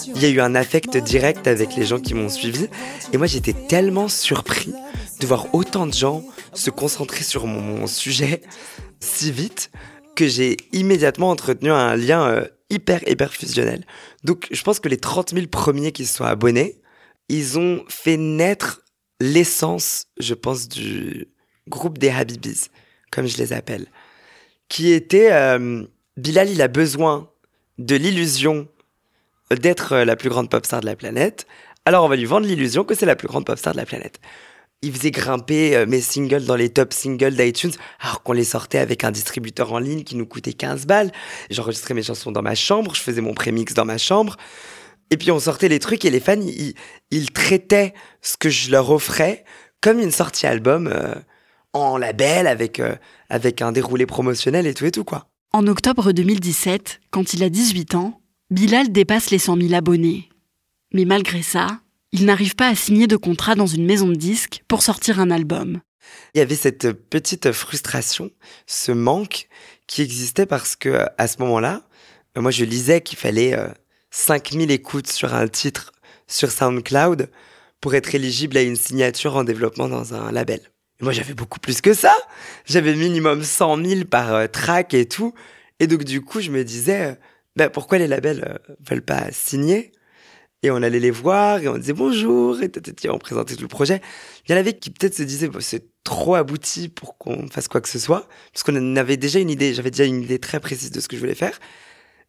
Il 0.07 0.21
y 0.21 0.25
a 0.25 0.29
eu 0.29 0.41
un 0.41 0.55
affect 0.55 0.97
direct 0.97 1.47
avec 1.47 1.75
les 1.75 1.85
gens 1.85 1.99
qui 1.99 2.13
m'ont 2.13 2.29
suivi. 2.29 2.67
Et 3.13 3.17
moi, 3.17 3.27
j'étais 3.27 3.53
tellement 3.53 4.07
surpris 4.07 4.73
de 5.19 5.27
voir 5.27 5.53
autant 5.53 5.87
de 5.87 5.93
gens 5.93 6.23
se 6.53 6.69
concentrer 6.69 7.23
sur 7.23 7.45
mon, 7.45 7.87
sujet 7.87 8.41
si 8.99 9.31
vite 9.31 9.71
que 10.15 10.27
j'ai 10.27 10.57
immédiatement 10.73 11.29
entretenu 11.29 11.71
un 11.71 11.95
lien 11.95 12.27
euh, 12.27 12.45
hyper, 12.69 13.07
hyper 13.07 13.33
fusionnel. 13.33 13.85
Donc, 14.23 14.47
je 14.51 14.61
pense 14.63 14.79
que 14.79 14.89
les 14.89 14.97
30 14.97 15.31
000 15.33 15.47
premiers 15.47 15.91
qui 15.91 16.05
se 16.05 16.17
sont 16.17 16.25
abonnés, 16.25 16.81
ils 17.29 17.57
ont 17.57 17.83
fait 17.87 18.17
naître 18.17 18.81
l'essence, 19.21 20.07
je 20.19 20.33
pense, 20.33 20.67
du 20.67 21.27
groupe 21.67 21.97
des 21.97 22.09
Habibis, 22.09 22.69
comme 23.11 23.27
je 23.27 23.37
les 23.37 23.53
appelle, 23.53 23.87
qui 24.67 24.91
était 24.91 25.31
euh, 25.31 25.85
Bilal, 26.17 26.49
il 26.49 26.61
a 26.61 26.67
besoin 26.67 27.29
de 27.77 27.95
l'illusion 27.95 28.67
d'être 29.55 29.97
la 29.97 30.15
plus 30.15 30.29
grande 30.29 30.49
pop 30.49 30.65
star 30.65 30.81
de 30.81 30.85
la 30.85 30.95
planète, 30.95 31.47
alors 31.85 32.05
on 32.05 32.09
va 32.09 32.15
lui 32.15 32.25
vendre 32.25 32.45
l'illusion 32.45 32.83
que 32.83 32.95
c'est 32.95 33.05
la 33.05 33.15
plus 33.15 33.27
grande 33.27 33.45
pop 33.45 33.57
star 33.57 33.73
de 33.73 33.79
la 33.79 33.85
planète. 33.85 34.19
Il 34.81 34.93
faisait 34.93 35.11
grimper 35.11 35.75
euh, 35.75 35.85
mes 35.85 35.99
singles 35.99 36.45
dans 36.45 36.55
les 36.55 36.69
top 36.69 36.93
singles 36.93 37.35
d'iTunes, 37.35 37.73
alors 37.99 38.23
qu'on 38.23 38.31
les 38.31 38.43
sortait 38.43 38.77
avec 38.77 39.03
un 39.03 39.11
distributeur 39.11 39.73
en 39.73 39.79
ligne 39.79 40.03
qui 40.03 40.15
nous 40.15 40.25
coûtait 40.25 40.53
15 40.53 40.85
balles. 40.85 41.11
J'enregistrais 41.49 41.93
mes 41.93 42.03
chansons 42.03 42.31
dans 42.31 42.41
ma 42.41 42.55
chambre, 42.55 42.95
je 42.95 43.01
faisais 43.01 43.21
mon 43.21 43.33
prémix 43.33 43.73
dans 43.73 43.85
ma 43.85 43.97
chambre. 43.97 44.37
Et 45.09 45.17
puis 45.17 45.31
on 45.31 45.39
sortait 45.39 45.67
les 45.67 45.79
trucs 45.79 46.05
et 46.05 46.09
les 46.09 46.19
fans, 46.19 46.39
ils, 47.11 47.31
traitaient 47.31 47.93
ce 48.21 48.37
que 48.37 48.49
je 48.49 48.71
leur 48.71 48.91
offrais 48.91 49.43
comme 49.81 49.99
une 49.99 50.11
sortie 50.11 50.45
album 50.45 50.87
euh, 50.87 51.15
en 51.73 51.97
label 51.97 52.47
avec, 52.47 52.79
euh, 52.79 52.95
avec 53.29 53.61
un 53.61 53.71
déroulé 53.71 54.05
promotionnel 54.05 54.67
et 54.67 54.73
tout 54.73 54.85
et 54.85 54.91
tout 54.91 55.03
quoi. 55.03 55.27
En 55.51 55.65
octobre 55.65 56.11
2017, 56.11 56.99
quand 57.09 57.33
il 57.33 57.43
a 57.43 57.49
18 57.49 57.95
ans, 57.95 58.21
Bilal 58.51 58.91
dépasse 58.91 59.29
les 59.29 59.37
100 59.37 59.57
000 59.61 59.73
abonnés. 59.75 60.27
Mais 60.91 61.05
malgré 61.05 61.43
ça, 61.43 61.81
il 62.11 62.25
n'arrive 62.25 62.55
pas 62.55 62.67
à 62.67 62.73
signer 62.73 63.05
de 63.05 63.15
contrat 63.15 63.53
dans 63.53 63.67
une 63.67 63.85
maison 63.85 64.07
de 64.07 64.15
disques 64.15 64.63
pour 64.67 64.81
sortir 64.81 65.19
un 65.19 65.29
album. 65.29 65.81
Il 66.33 66.39
y 66.39 66.41
avait 66.41 66.55
cette 66.55 66.91
petite 66.91 67.51
frustration, 67.51 68.31
ce 68.65 68.91
manque 68.91 69.47
qui 69.85 70.01
existait 70.01 70.47
parce 70.47 70.75
que 70.75 71.05
à 71.19 71.27
ce 71.27 71.37
moment-là, 71.41 71.83
moi 72.35 72.49
je 72.49 72.65
lisais 72.65 73.01
qu'il 73.01 73.19
fallait 73.19 73.55
5000 74.09 74.71
euh, 74.71 74.73
écoutes 74.73 75.11
sur 75.11 75.35
un 75.35 75.47
titre 75.47 75.91
sur 76.25 76.49
SoundCloud 76.49 77.29
pour 77.81 77.93
être 77.93 78.15
éligible 78.15 78.57
à 78.57 78.63
une 78.63 78.75
signature 78.75 79.35
en 79.35 79.43
développement 79.43 79.87
dans 79.87 80.15
un 80.15 80.31
label. 80.31 80.61
Moi 81.01 81.13
j'avais 81.13 81.35
beaucoup 81.35 81.59
plus 81.59 81.81
que 81.81 81.93
ça. 81.93 82.15
J'avais 82.65 82.95
minimum 82.95 83.43
100 83.43 83.85
000 83.85 84.05
par 84.05 84.33
euh, 84.33 84.47
track 84.47 84.95
et 84.95 85.07
tout. 85.07 85.35
Et 85.79 85.85
donc 85.85 86.03
du 86.03 86.21
coup 86.21 86.41
je 86.41 86.49
me 86.49 86.63
disais, 86.63 87.15
euh, 87.59 87.65
ben, 87.65 87.69
pourquoi 87.69 87.97
les 87.97 88.07
labels 88.07 88.59
veulent 88.87 89.01
pas 89.01 89.31
signer? 89.31 89.91
Et 90.61 90.71
on 90.71 90.77
allait 90.77 90.99
les 90.99 91.11
voir 91.11 91.59
et 91.59 91.69
on 91.69 91.77
disait 91.77 91.93
bonjour 91.93 92.61
et 92.61 92.69
on 93.09 93.17
présentait 93.17 93.55
tout 93.55 93.61
le 93.61 93.69
projet. 93.69 94.01
Il 94.45 94.51
y 94.51 94.53
en 94.53 94.57
avait 94.57 94.73
qui 94.77 94.89
peut-être 94.89 95.15
se 95.15 95.23
disaient 95.23 95.49
c'est 95.61 95.85
trop 96.03 96.35
abouti 96.35 96.89
pour 96.89 97.17
qu'on 97.17 97.47
fasse 97.47 97.69
quoi 97.69 97.79
que 97.79 97.87
ce 97.87 97.99
soit 97.99 98.27
parce 98.51 98.63
qu'on 98.63 98.95
avait 98.97 99.15
déjà 99.15 99.39
une 99.39 99.49
idée, 99.49 99.73
j'avais 99.73 99.91
déjà 99.91 100.03
une 100.03 100.21
idée 100.21 100.39
très 100.39 100.59
précise 100.59 100.91
de 100.91 100.99
ce 100.99 101.07
que 101.07 101.15
je 101.15 101.21
voulais 101.21 101.35
faire. 101.35 101.57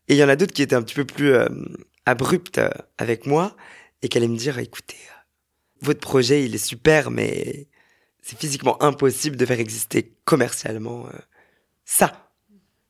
Et 0.07 0.15
il 0.15 0.17
y 0.17 0.23
en 0.23 0.29
a 0.29 0.37
d'autres 0.37 0.53
qui 0.53 0.63
étaient 0.63 0.77
un 0.77 0.83
petit 0.83 0.95
peu 0.95 1.05
plus 1.05 1.33
euh, 1.33 1.49
abruptes 2.07 2.59
euh, 2.59 2.71
avec 2.99 3.27
moi 3.27 3.57
et 4.03 4.09
qui 4.09 4.17
allaient 4.17 4.29
me 4.29 4.37
dire 4.37 4.59
écoutez, 4.61 4.97
euh, 4.97 5.21
votre 5.83 6.01
projet 6.01 6.45
il 6.45 6.55
est 6.55 6.65
super 6.65 7.11
mais 7.11 7.67
c'est 8.23 8.39
physiquement 8.39 8.81
impossible 8.81 9.37
de 9.37 9.45
faire 9.45 9.59
exister 9.59 10.15
commercialement 10.25 11.09
ça. 11.85 12.31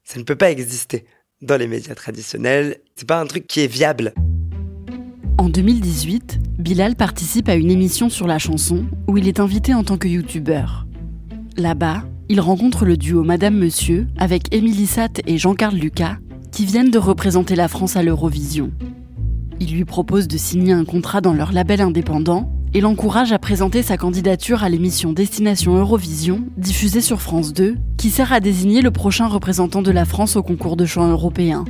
Ça 0.05 0.19
ne 0.19 0.25
peut 0.25 0.37
pas 0.37 0.51
exister 0.51 1.07
dans 1.43 1.57
les 1.57 1.67
médias 1.67 1.95
traditionnels. 1.95 2.79
C'est 2.97 3.09
pas 3.09 3.21
un 3.21 3.27
truc 3.27 3.47
qui 3.47 3.61
est 3.61 3.67
viable. 3.67 4.13
En 5.39 5.49
2018, 5.49 6.39
Bilal 6.59 6.97
participe 6.97 7.49
à 7.49 7.55
une 7.55 7.71
émission 7.71 8.11
sur 8.11 8.27
la 8.27 8.39
chanson 8.39 8.85
où 9.09 9.17
il 9.17 9.27
est 9.27 9.41
invité 9.41 9.73
en 9.73 9.85
tant 9.85 9.97
que 9.97 10.09
youtubeur. 10.09 10.87
Là-bas, 11.57 12.05
il 12.29 12.41
rencontre 12.41 12.85
le 12.85 12.97
duo 12.97 13.25
Madame 13.25 13.57
Monsieur 13.57 14.07
avec 14.17 14.55
Émilie 14.55 14.87
Satt 14.87 15.21
et 15.27 15.39
Jean-Carl 15.39 15.75
Lucas 15.75 16.19
qui 16.53 16.67
viennent 16.67 16.91
de 16.91 16.99
représenter 16.99 17.57
la 17.57 17.69
France 17.69 17.97
à 17.97 18.03
l'Eurovision. 18.03 18.71
Il 19.61 19.73
lui 19.73 19.85
propose 19.85 20.29
de 20.29 20.37
signer 20.37 20.73
un 20.73 20.85
contrat 20.85 21.21
dans 21.21 21.33
leur 21.33 21.53
label 21.53 21.81
indépendant 21.81 22.53
et 22.73 22.81
l'encourage 22.81 23.33
à 23.33 23.39
présenter 23.39 23.83
sa 23.83 23.97
candidature 23.97 24.63
à 24.63 24.69
l'émission 24.69 25.13
Destination 25.13 25.75
Eurovision, 25.77 26.45
diffusée 26.57 27.01
sur 27.01 27.21
France 27.21 27.53
2, 27.53 27.77
qui 27.97 28.11
sert 28.11 28.33
à 28.33 28.41
désigner 28.41 28.81
le 28.81 28.91
prochain 28.91 29.27
représentant 29.27 29.83
de 29.83 29.91
la 29.91 30.05
France 30.05 30.37
au 30.37 30.43
concours 30.43 30.77
de 30.77 30.87
chant 30.87 31.09
européen. 31.09 31.65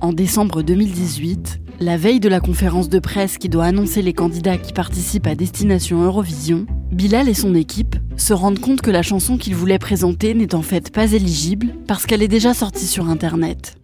En 0.00 0.12
décembre 0.12 0.62
2018, 0.62 1.60
la 1.78 1.96
veille 1.96 2.20
de 2.20 2.28
la 2.28 2.40
conférence 2.40 2.88
de 2.88 2.98
presse 2.98 3.38
qui 3.38 3.48
doit 3.48 3.66
annoncer 3.66 4.02
les 4.02 4.12
candidats 4.12 4.58
qui 4.58 4.72
participent 4.72 5.26
à 5.26 5.34
Destination 5.34 6.02
Eurovision, 6.02 6.66
Bilal 6.90 7.28
et 7.28 7.34
son 7.34 7.54
équipe 7.54 7.96
se 8.16 8.32
rendent 8.32 8.58
compte 8.58 8.80
que 8.80 8.90
la 8.90 9.02
chanson 9.02 9.36
qu'ils 9.36 9.54
voulaient 9.54 9.78
présenter 9.78 10.34
n'est 10.34 10.54
en 10.54 10.62
fait 10.62 10.90
pas 10.90 11.12
éligible 11.12 11.68
parce 11.86 12.06
qu'elle 12.06 12.22
est 12.22 12.28
déjà 12.28 12.54
sortie 12.54 12.86
sur 12.86 13.08
Internet. 13.08 13.76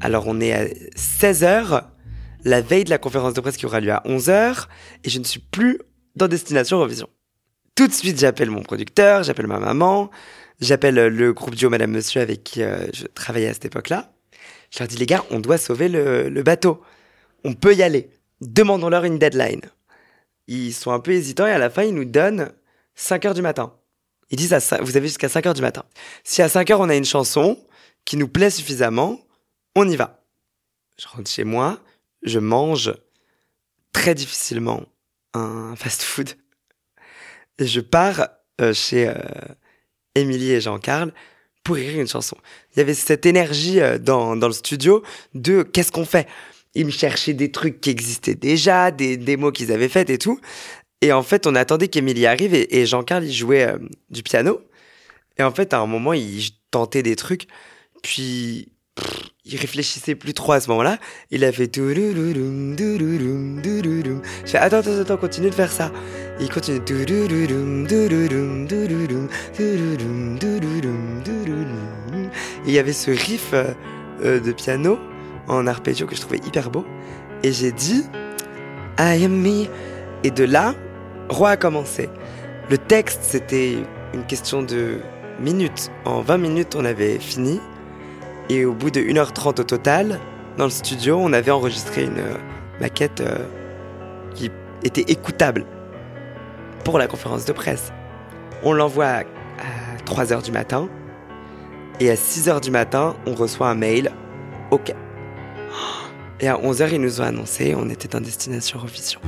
Alors 0.00 0.24
on 0.26 0.40
est 0.40 0.52
à 0.52 0.66
16h, 0.96 1.82
la 2.46 2.60
veille 2.60 2.84
de 2.84 2.90
la 2.90 2.98
conférence 2.98 3.34
de 3.34 3.40
presse 3.40 3.56
qui 3.56 3.66
aura 3.66 3.80
lieu 3.80 3.90
à 3.90 4.02
11h, 4.06 4.68
et 5.02 5.10
je 5.10 5.18
ne 5.18 5.24
suis 5.24 5.40
plus 5.40 5.80
dans 6.14 6.28
Destination 6.28 6.76
Eurovision. 6.76 7.08
Tout 7.74 7.88
de 7.88 7.92
suite 7.92 8.20
j'appelle 8.20 8.50
mon 8.50 8.62
producteur, 8.62 9.24
j'appelle 9.24 9.48
ma 9.48 9.58
maman, 9.58 10.10
j'appelle 10.60 10.94
le 10.94 11.32
groupe 11.32 11.56
duo 11.56 11.68
Madame 11.70 11.90
Monsieur 11.90 12.20
avec 12.20 12.44
qui 12.44 12.62
euh, 12.62 12.86
je 12.94 13.06
travaillais 13.06 13.48
à 13.48 13.52
cette 13.52 13.64
époque-là. 13.64 14.12
Je 14.70 14.78
leur 14.78 14.86
dis, 14.86 14.96
les 14.96 15.06
gars, 15.06 15.24
on 15.30 15.40
doit 15.40 15.58
sauver 15.58 15.88
le, 15.88 16.42
bateau. 16.42 16.80
On 17.44 17.54
peut 17.54 17.74
y 17.74 17.82
aller. 17.82 18.10
Demandons-leur 18.40 19.04
une 19.04 19.18
deadline. 19.18 19.62
Ils 20.46 20.72
sont 20.72 20.92
un 20.92 21.00
peu 21.00 21.12
hésitants 21.12 21.46
et 21.46 21.52
à 21.52 21.58
la 21.58 21.70
fin, 21.70 21.82
ils 21.82 21.94
nous 21.94 22.04
donnent 22.04 22.52
5 22.94 23.24
heures 23.26 23.34
du 23.34 23.42
matin. 23.42 23.74
Ils 24.30 24.36
disent, 24.36 24.56
vous 24.80 24.96
avez 24.96 25.08
jusqu'à 25.08 25.28
5 25.28 25.46
heures 25.46 25.54
du 25.54 25.62
matin. 25.62 25.84
Si 26.22 26.42
à 26.42 26.48
5 26.48 26.70
heures, 26.70 26.80
on 26.80 26.88
a 26.88 26.96
une 26.96 27.04
chanson 27.04 27.58
qui 28.04 28.16
nous 28.16 28.28
plaît 28.28 28.50
suffisamment, 28.50 29.20
on 29.74 29.88
y 29.88 29.96
va. 29.96 30.22
Je 30.98 31.08
rentre 31.08 31.30
chez 31.30 31.44
moi, 31.44 31.80
je 32.22 32.38
mange 32.38 32.94
très 33.92 34.14
difficilement 34.14 34.84
un 35.34 35.74
fast-food. 35.76 36.30
Et 37.58 37.66
je 37.66 37.80
pars 37.80 38.28
euh, 38.60 38.74
chez 38.74 39.08
euh, 39.08 39.14
Émilie 40.14 40.52
et 40.52 40.60
Jean-Carl 40.60 41.12
pour 41.64 41.78
écrire 41.78 42.00
une 42.00 42.08
chanson. 42.08 42.36
Il 42.72 42.78
y 42.78 42.82
avait 42.82 42.94
cette 42.94 43.26
énergie 43.26 43.80
euh, 43.80 43.98
dans, 43.98 44.36
dans 44.36 44.48
le 44.48 44.52
studio 44.52 45.02
de 45.34 45.62
qu'est-ce 45.62 45.92
qu'on 45.92 46.04
fait? 46.04 46.28
Ils 46.74 46.86
me 46.86 46.90
cherchaient 46.90 47.32
des 47.32 47.50
trucs 47.50 47.80
qui 47.80 47.90
existaient 47.90 48.34
déjà, 48.34 48.90
des 48.90 49.16
démos 49.16 49.52
qu'ils 49.52 49.72
avaient 49.72 49.88
faites 49.88 50.10
et 50.10 50.18
tout. 50.18 50.38
Et 51.00 51.12
en 51.12 51.22
fait, 51.22 51.46
on 51.46 51.54
attendait 51.54 51.88
qu'Emilie 51.88 52.26
arrive 52.26 52.54
et, 52.54 52.86
Jean-Carl, 52.86 53.24
il 53.24 53.32
jouait 53.32 53.74
du 54.10 54.22
piano. 54.22 54.60
Et 55.38 55.42
en 55.42 55.50
fait, 55.52 55.72
à 55.72 55.78
un 55.78 55.86
moment, 55.86 56.12
il 56.12 56.50
tentait 56.70 57.02
des 57.02 57.16
trucs. 57.16 57.46
Puis, 58.02 58.72
il 59.46 59.56
réfléchissait 59.56 60.16
plus 60.16 60.34
trop 60.34 60.52
à 60.52 60.60
ce 60.60 60.68
moment-là. 60.70 60.98
Il 61.30 61.44
a 61.44 61.52
fait. 61.52 61.70
Je 61.72 62.60
fais 64.44 64.58
attends, 64.58 64.78
attends, 64.78 65.00
attends, 65.00 65.16
continue 65.16 65.50
de 65.50 65.54
faire 65.54 65.70
ça. 65.70 65.92
Il 66.40 66.50
continue. 66.50 66.80
Il 72.66 72.72
y 72.72 72.78
avait 72.78 72.92
ce 72.92 73.10
riff 73.12 73.52
euh, 73.54 74.40
de 74.40 74.52
piano 74.52 74.98
en 75.46 75.66
arpeggio 75.68 76.06
que 76.06 76.16
je 76.16 76.20
trouvais 76.20 76.38
hyper 76.38 76.70
beau. 76.70 76.84
Et 77.44 77.52
j'ai 77.52 77.70
dit 77.70 78.04
I 78.98 79.24
am 79.24 79.40
me. 79.40 79.66
Et 80.24 80.32
de 80.32 80.44
là, 80.44 80.74
Roi 81.28 81.50
a 81.50 81.56
commencé. 81.56 82.08
Le 82.68 82.78
texte, 82.78 83.20
c'était 83.22 83.76
une 84.12 84.24
question 84.26 84.62
de 84.62 84.98
minutes. 85.38 85.90
En 86.04 86.20
20 86.20 86.38
minutes, 86.38 86.74
on 86.74 86.84
avait 86.84 87.20
fini. 87.20 87.60
Et 88.48 88.64
au 88.64 88.72
bout 88.72 88.90
de 88.90 89.00
1h30 89.00 89.60
au 89.60 89.64
total, 89.64 90.20
dans 90.56 90.64
le 90.64 90.70
studio, 90.70 91.18
on 91.20 91.32
avait 91.32 91.50
enregistré 91.50 92.04
une 92.04 92.18
euh, 92.18 92.36
maquette 92.80 93.20
euh, 93.20 93.44
qui 94.34 94.50
était 94.84 95.04
écoutable 95.12 95.64
pour 96.84 96.98
la 96.98 97.08
conférence 97.08 97.44
de 97.44 97.52
presse. 97.52 97.92
On 98.62 98.72
l'envoie 98.72 99.06
à, 99.06 99.22
3h 100.06 100.44
du 100.44 100.52
matin. 100.52 100.88
Et 101.98 102.10
à 102.10 102.14
6h 102.14 102.60
du 102.60 102.70
matin, 102.70 103.16
on 103.26 103.34
reçoit 103.34 103.68
un 103.68 103.74
mail. 103.74 104.12
OK. 104.70 104.94
Et 106.40 106.48
à 106.48 106.56
11h, 106.56 106.90
ils 106.92 107.00
nous 107.00 107.20
ont 107.20 107.24
annoncé 107.24 107.74
on 107.74 107.88
était 107.88 108.14
en 108.14 108.20
destination 108.20 108.78
Eurovision. 108.78 109.20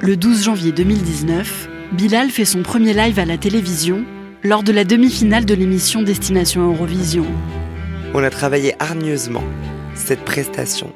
Le 0.00 0.16
12 0.16 0.44
janvier 0.44 0.72
2019, 0.72 1.68
Bilal 1.92 2.30
fait 2.30 2.44
son 2.44 2.62
premier 2.62 2.92
live 2.92 3.18
à 3.18 3.24
la 3.24 3.38
télévision 3.38 4.04
lors 4.44 4.62
de 4.62 4.72
la 4.72 4.84
demi-finale 4.84 5.44
de 5.44 5.54
l'émission 5.54 6.02
Destination 6.02 6.70
Eurovision. 6.70 7.24
On 8.14 8.22
a 8.22 8.30
travaillé 8.30 8.74
hargneusement 8.78 9.44
cette 9.94 10.24
prestation. 10.24 10.92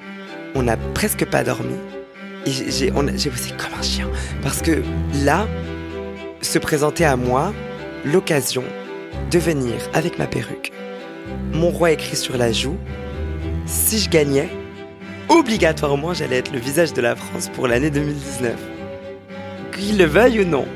On 0.54 0.62
n'a 0.62 0.76
presque 0.94 1.24
pas 1.26 1.44
dormi. 1.44 1.74
Et 2.46 2.50
j'ai 2.50 2.90
bossé 2.90 3.50
comme 3.58 3.78
un 3.78 3.82
chien. 3.82 4.08
Parce 4.42 4.62
que 4.62 4.82
là, 5.24 5.46
se 6.40 6.58
présentait 6.58 7.04
à 7.04 7.16
moi 7.16 7.52
l'occasion 8.04 8.64
de 9.30 9.38
venir 9.38 9.74
avec 9.92 10.18
ma 10.18 10.26
perruque. 10.26 10.72
Mon 11.52 11.70
roi 11.70 11.92
écrit 11.92 12.16
sur 12.16 12.36
la 12.36 12.50
joue. 12.50 12.76
Si 13.66 13.98
je 13.98 14.08
gagnais, 14.08 14.48
obligatoirement 15.28 16.14
j'allais 16.14 16.38
être 16.38 16.52
le 16.52 16.58
visage 16.58 16.92
de 16.92 17.00
la 17.00 17.14
France 17.14 17.48
pour 17.48 17.68
l'année 17.68 17.90
2019. 17.90 18.54
Qu'il 19.72 19.98
le 19.98 20.04
veuille 20.04 20.40
ou 20.40 20.44
non. 20.44 20.66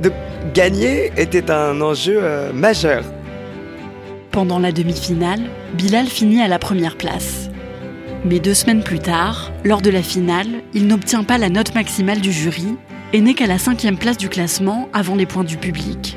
De 0.00 0.12
gagner 0.54 1.12
était 1.16 1.50
un 1.50 1.80
enjeu 1.80 2.18
euh, 2.20 2.52
majeur. 2.52 3.04
Pendant 4.32 4.58
la 4.58 4.72
demi-finale, 4.72 5.42
Bilal 5.74 6.06
finit 6.06 6.40
à 6.40 6.48
la 6.48 6.58
première 6.58 6.96
place. 6.96 7.50
Mais 8.24 8.40
deux 8.40 8.54
semaines 8.54 8.82
plus 8.82 8.98
tard, 8.98 9.52
lors 9.62 9.82
de 9.82 9.90
la 9.90 10.02
finale, 10.02 10.62
il 10.72 10.86
n'obtient 10.86 11.22
pas 11.22 11.36
la 11.36 11.50
note 11.50 11.74
maximale 11.74 12.22
du 12.22 12.32
jury 12.32 12.78
et 13.12 13.20
n'est 13.20 13.34
qu'à 13.34 13.46
la 13.46 13.58
cinquième 13.58 13.98
place 13.98 14.16
du 14.16 14.30
classement 14.30 14.88
avant 14.94 15.16
les 15.16 15.26
points 15.26 15.44
du 15.44 15.58
public. 15.58 16.16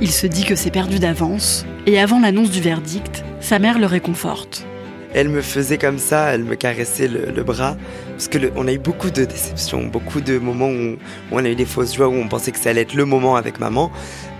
Il 0.00 0.10
se 0.10 0.26
dit 0.26 0.44
que 0.44 0.54
c'est 0.54 0.70
perdu 0.70 0.98
d'avance, 0.98 1.66
et 1.86 2.00
avant 2.00 2.18
l'annonce 2.18 2.50
du 2.50 2.62
verdict, 2.62 3.22
sa 3.40 3.58
mère 3.58 3.78
le 3.78 3.84
réconforte. 3.84 4.64
Elle 5.12 5.28
me 5.28 5.42
faisait 5.42 5.78
comme 5.78 5.98
ça, 5.98 6.34
elle 6.34 6.42
me 6.42 6.56
caressait 6.56 7.06
le, 7.06 7.44
bras, 7.44 7.76
parce 8.10 8.26
que 8.26 8.38
on 8.56 8.66
a 8.66 8.72
eu 8.72 8.78
beaucoup 8.78 9.10
de 9.10 9.24
déceptions, 9.24 9.86
beaucoup 9.86 10.20
de 10.20 10.38
moments 10.38 10.70
où, 10.70 10.96
on 11.30 11.44
a 11.44 11.48
eu 11.48 11.54
des 11.54 11.66
fausses 11.66 11.94
joies, 11.94 12.08
où 12.08 12.14
on 12.14 12.26
pensait 12.26 12.50
que 12.50 12.58
ça 12.58 12.70
allait 12.70 12.80
être 12.80 12.94
le 12.94 13.04
moment 13.04 13.36
avec 13.36 13.60
maman, 13.60 13.92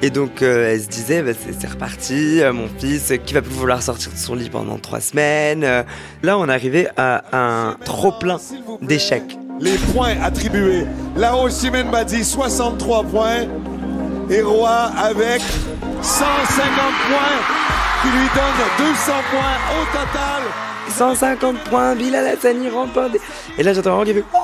et 0.04 0.10
donc 0.10 0.42
euh, 0.42 0.70
elle 0.70 0.82
se 0.82 0.88
disait, 0.88 1.22
bah, 1.22 1.32
c'est 1.58 1.66
reparti, 1.66 2.42
euh, 2.42 2.52
mon 2.52 2.68
fils 2.78 3.10
qui 3.24 3.32
va 3.32 3.40
plus 3.40 3.54
vouloir 3.54 3.82
sortir 3.82 4.12
de 4.12 4.18
son 4.18 4.34
lit 4.34 4.50
pendant 4.50 4.76
trois 4.76 5.00
semaines. 5.00 5.64
Euh, 5.64 5.82
là, 6.22 6.36
on 6.36 6.46
arrivait 6.46 6.88
à 6.98 7.24
un 7.32 7.76
trop 7.86 8.12
plein 8.12 8.38
d'échecs. 8.82 9.38
Les 9.60 9.78
points 9.94 10.14
attribués. 10.22 10.84
La 11.16 11.32
Chimène 11.48 11.90
m'a 11.90 12.04
dit 12.04 12.22
63 12.22 13.04
points 13.04 13.46
et 14.28 14.42
Roi 14.42 14.90
avec 14.94 15.40
150 16.02 16.42
points 17.08 17.40
qui 18.02 18.08
lui 18.08 18.28
donne 18.34 18.90
200 18.92 19.12
points 19.30 19.56
au 19.72 19.86
total. 19.86 20.42
150 20.90 21.58
points, 21.70 21.94
Bilal 21.94 22.26
Hassani 22.26 22.68
remporte. 22.68 23.16
Et 23.56 23.62
là 23.62 23.72
j'entends 23.72 24.02
un 24.02 24.04
qui 24.04 24.12
fait 24.12 24.24
oh! 24.34 24.38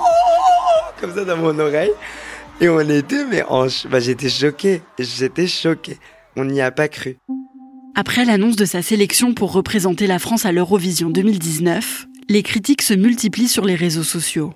comme 0.98 1.14
ça 1.14 1.22
dans 1.26 1.36
mon 1.36 1.58
oreille. 1.58 1.92
Et 2.60 2.68
on 2.68 2.80
était, 2.80 3.24
mais 3.24 3.42
en... 3.44 3.66
bah, 3.90 4.00
j'étais 4.00 4.28
choqué. 4.28 4.82
J'étais 4.98 5.46
choqué. 5.46 5.98
On 6.36 6.44
n'y 6.44 6.60
a 6.60 6.70
pas 6.70 6.88
cru. 6.88 7.16
Après 7.94 8.24
l'annonce 8.24 8.56
de 8.56 8.64
sa 8.64 8.82
sélection 8.82 9.34
pour 9.34 9.52
représenter 9.52 10.06
la 10.06 10.18
France 10.18 10.46
à 10.46 10.52
l'Eurovision 10.52 11.10
2019, 11.10 12.06
les 12.28 12.42
critiques 12.42 12.82
se 12.82 12.94
multiplient 12.94 13.48
sur 13.48 13.64
les 13.64 13.74
réseaux 13.74 14.02
sociaux. 14.02 14.52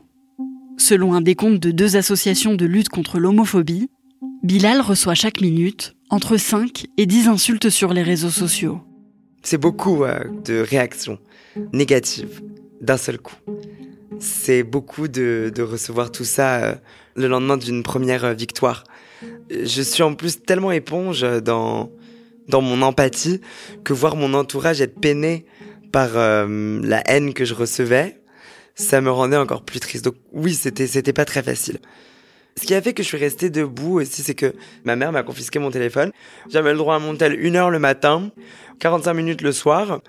Selon 0.77 1.15
un 1.15 1.21
décompte 1.21 1.61
de 1.61 1.71
deux 1.71 1.97
associations 1.97 2.55
de 2.55 2.67
lutte 2.67 2.89
contre 2.89 3.19
l'homophobie, 3.19 3.89
Bilal 4.43 4.81
reçoit 4.81 5.15
chaque 5.15 5.41
minute 5.41 5.97
entre 6.11 6.37
5 6.37 6.87
et 6.99 7.07
10 7.07 7.29
insultes 7.29 7.71
sur 7.71 7.95
les 7.95 8.03
réseaux 8.03 8.31
sociaux. 8.31 8.81
C'est 9.43 9.59
beaucoup 9.59 10.05
euh, 10.05 10.21
de 10.45 10.59
réactions 10.61 11.19
négatives 11.73 12.43
d'un 12.81 12.97
seul 12.97 13.19
coup. 13.19 13.37
C'est 14.21 14.63
beaucoup 14.63 15.09
de, 15.09 15.53
recevoir 15.59 16.13
tout 16.13 16.25
ça 16.25 16.63
euh, 16.63 16.75
le 17.17 17.29
lendemain 17.29 17.57
d'une 17.57 17.83
première 17.83 18.25
euh, 18.25 18.33
victoire. 18.33 18.85
Je 19.51 19.83
suis 19.83 20.03
en 20.03 20.15
plus 20.15 20.43
tellement 20.43 20.73
éponge 20.73 21.23
dans, 21.43 21.91
dans 22.49 22.61
mon 22.61 22.83
empathie 22.83 23.41
que 23.85 23.93
voir 23.93 24.17
mon 24.17 24.35
entourage 24.35 24.81
être 24.81 25.01
peiné 25.01 25.47
par 25.93 26.11
la 26.15 27.03
haine 27.07 27.33
que 27.35 27.45
je 27.45 27.55
recevais, 27.55 28.21
ça 28.75 29.01
me 29.01 29.11
rendait 29.11 29.37
encore 29.37 29.63
plus 29.63 29.81
triste. 29.81 30.05
Donc 30.05 30.17
oui, 30.33 30.55
c'était 30.55 30.89
c'était 30.89 31.13
pas 31.13 31.25
très 31.25 31.43
facile. 31.43 31.79
Ce 32.57 32.67
qui 32.67 32.75
a 32.75 32.83
fait 32.83 32.93
que 32.93 33.03
je 33.03 33.09
suis 33.09 33.19
resté 33.19 33.51
debout 33.51 34.01
aussi, 34.01 34.23
c'est 34.23 34.35
que 34.35 34.55
ma 34.85 34.95
mère 34.95 35.11
m'a 35.11 35.23
confisqué 35.25 35.59
mon 35.59 35.71
téléphone. 35.71 36.13
J'avais 36.49 36.71
le 36.71 36.79
droit 36.79 36.97
à 36.97 36.99
mon 37.01 37.17
tel 37.17 37.39
une 37.41 37.57
heure 37.57 37.71
le 37.71 37.81
matin, 37.81 38.31
45 38.79 39.13
minutes 39.15 39.43
le 39.43 39.51
soir. 39.51 40.01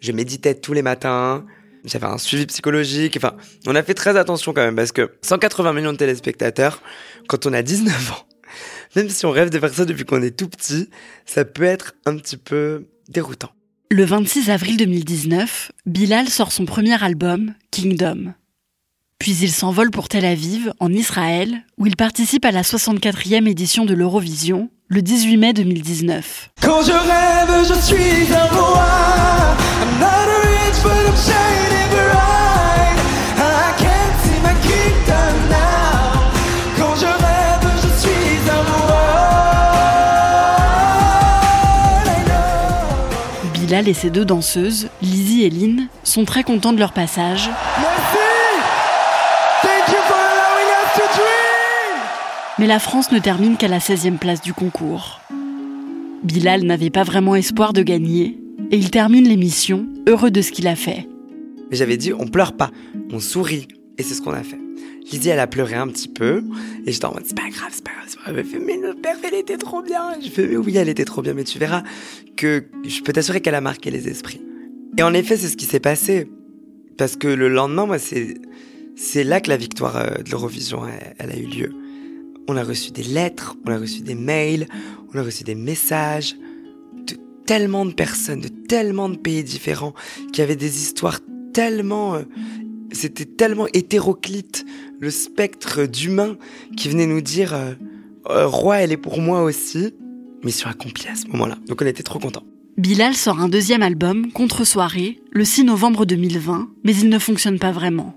Je 0.00 0.12
méditais 0.12 0.54
tous 0.54 0.72
les 0.72 0.82
matins. 0.82 1.44
J'avais 1.84 2.06
un 2.06 2.18
suivi 2.18 2.46
psychologique. 2.46 3.16
Enfin, 3.16 3.34
on 3.66 3.74
a 3.74 3.82
fait 3.82 3.94
très 3.94 4.16
attention 4.16 4.52
quand 4.52 4.62
même 4.62 4.76
parce 4.76 4.92
que 4.92 5.12
180 5.22 5.72
millions 5.72 5.92
de 5.92 5.98
téléspectateurs, 5.98 6.82
quand 7.28 7.46
on 7.46 7.52
a 7.52 7.62
19 7.62 8.12
ans, 8.12 8.26
même 8.96 9.10
si 9.10 9.26
on 9.26 9.30
rêve 9.30 9.50
de 9.50 9.58
faire 9.58 9.72
ça 9.72 9.84
depuis 9.84 10.04
qu'on 10.04 10.22
est 10.22 10.36
tout 10.36 10.48
petit, 10.48 10.88
ça 11.26 11.44
peut 11.44 11.64
être 11.64 11.94
un 12.06 12.16
petit 12.16 12.36
peu 12.36 12.86
déroutant. 13.08 13.50
Le 13.90 14.04
26 14.04 14.50
avril 14.50 14.76
2019, 14.78 15.72
Bilal 15.86 16.28
sort 16.28 16.52
son 16.52 16.64
premier 16.64 17.02
album, 17.02 17.54
Kingdom. 17.70 18.32
Puis 19.18 19.36
il 19.42 19.50
s'envole 19.50 19.90
pour 19.90 20.08
Tel 20.08 20.24
Aviv, 20.24 20.72
en 20.80 20.92
Israël, 20.92 21.64
où 21.78 21.86
il 21.86 21.96
participe 21.96 22.44
à 22.44 22.50
la 22.50 22.62
64e 22.62 23.46
édition 23.48 23.84
de 23.84 23.94
l'Eurovision, 23.94 24.70
le 24.88 25.02
18 25.02 25.36
mai 25.36 25.52
2019. 25.52 26.50
Quand 26.60 26.82
je 26.82 26.92
rêve, 26.92 27.68
je 27.68 27.80
suis 27.80 28.32
un 28.34 28.46
roi. 28.46 29.53
Bilal 43.74 43.88
et 43.88 43.94
ses 43.94 44.10
deux 44.10 44.24
danseuses, 44.24 44.86
Lizzie 45.02 45.42
et 45.42 45.50
Lynn, 45.50 45.88
sont 46.04 46.24
très 46.24 46.44
contents 46.44 46.72
de 46.72 46.78
leur 46.78 46.92
passage. 46.92 47.50
Mais 52.60 52.68
la 52.68 52.78
France 52.78 53.10
ne 53.10 53.18
termine 53.18 53.56
qu'à 53.56 53.66
la 53.66 53.80
16e 53.80 54.18
place 54.18 54.40
du 54.40 54.52
concours. 54.54 55.18
Bilal 56.22 56.62
n'avait 56.62 56.90
pas 56.90 57.02
vraiment 57.02 57.34
espoir 57.34 57.72
de 57.72 57.82
gagner, 57.82 58.38
et 58.70 58.76
il 58.76 58.92
termine 58.92 59.26
l'émission 59.26 59.88
heureux 60.06 60.30
de 60.30 60.40
ce 60.40 60.52
qu'il 60.52 60.68
a 60.68 60.76
fait. 60.76 61.08
Mais 61.68 61.76
j'avais 61.76 61.96
dit, 61.96 62.12
on 62.12 62.28
pleure 62.28 62.52
pas, 62.52 62.70
on 63.10 63.18
sourit, 63.18 63.66
et 63.98 64.04
c'est 64.04 64.14
ce 64.14 64.22
qu'on 64.22 64.34
a 64.34 64.44
fait. 64.44 64.63
Lydie, 65.10 65.28
elle 65.28 65.40
a 65.40 65.46
pleuré 65.46 65.74
un 65.74 65.88
petit 65.88 66.08
peu, 66.08 66.42
et 66.86 66.92
j'étais 66.92 67.04
en 67.04 67.12
mode, 67.12 67.24
c'est 67.26 67.36
pas 67.36 67.48
grave, 67.50 67.70
c'est 67.70 67.84
pas 67.84 67.90
grave, 67.92 68.44
fait, 68.44 68.58
mais 68.58 68.76
le 68.76 68.94
père, 68.94 69.16
elle 69.22 69.34
était 69.34 69.58
trop 69.58 69.82
bien. 69.82 70.18
Je 70.20 70.30
fais, 70.30 70.46
mais 70.46 70.56
oui, 70.56 70.76
elle 70.76 70.88
était 70.88 71.04
trop 71.04 71.20
bien, 71.20 71.34
mais 71.34 71.44
tu 71.44 71.58
verras 71.58 71.82
que 72.36 72.64
je 72.86 73.00
peux 73.02 73.12
t'assurer 73.12 73.40
qu'elle 73.40 73.54
a 73.54 73.60
marqué 73.60 73.90
les 73.90 74.08
esprits. 74.08 74.40
Et 74.96 75.02
en 75.02 75.12
effet, 75.12 75.36
c'est 75.36 75.48
ce 75.48 75.56
qui 75.56 75.66
s'est 75.66 75.80
passé. 75.80 76.28
Parce 76.96 77.16
que 77.16 77.28
le 77.28 77.48
lendemain, 77.48 77.86
moi, 77.86 77.98
c'est, 77.98 78.34
c'est 78.96 79.24
là 79.24 79.40
que 79.40 79.50
la 79.50 79.56
victoire 79.56 79.96
euh, 79.96 80.22
de 80.22 80.30
l'Eurovision, 80.30 80.82
elle 81.18 81.30
a 81.30 81.36
eu 81.36 81.46
lieu. 81.46 81.72
On 82.48 82.56
a 82.56 82.62
reçu 82.62 82.92
des 82.92 83.02
lettres, 83.02 83.56
on 83.66 83.72
a 83.72 83.78
reçu 83.78 84.02
des 84.02 84.14
mails, 84.14 84.68
on 85.12 85.18
a 85.18 85.22
reçu 85.22 85.44
des 85.44 85.54
messages 85.54 86.36
de 87.06 87.16
tellement 87.46 87.84
de 87.84 87.92
personnes, 87.92 88.40
de 88.40 88.48
tellement 88.48 89.08
de 89.08 89.16
pays 89.16 89.42
différents, 89.42 89.94
qui 90.32 90.40
avaient 90.40 90.56
des 90.56 90.82
histoires 90.82 91.20
tellement... 91.52 92.14
Euh, 92.14 92.22
c'était 92.92 93.24
tellement 93.24 93.66
hétéroclite, 93.72 94.64
le 95.00 95.10
spectre 95.10 95.84
d'humains 95.86 96.36
qui 96.76 96.88
venait 96.88 97.06
nous 97.06 97.20
dire 97.20 97.54
euh, 97.54 97.72
euh, 98.30 98.46
Roi, 98.46 98.78
elle 98.78 98.92
est 98.92 98.96
pour 98.96 99.20
moi 99.20 99.42
aussi». 99.42 99.94
Mission 100.42 100.68
accomplie 100.68 101.08
à 101.08 101.14
ce 101.14 101.26
moment-là. 101.28 101.56
Donc 101.68 101.80
on 101.82 101.86
était 101.86 102.02
trop 102.02 102.18
contents. 102.18 102.44
Bilal 102.76 103.14
sort 103.14 103.40
un 103.40 103.48
deuxième 103.48 103.82
album, 103.82 104.32
Contre-soirée, 104.32 105.20
le 105.30 105.44
6 105.44 105.64
novembre 105.64 106.04
2020, 106.04 106.68
mais 106.82 106.94
il 106.94 107.08
ne 107.08 107.18
fonctionne 107.18 107.58
pas 107.58 107.70
vraiment. 107.70 108.16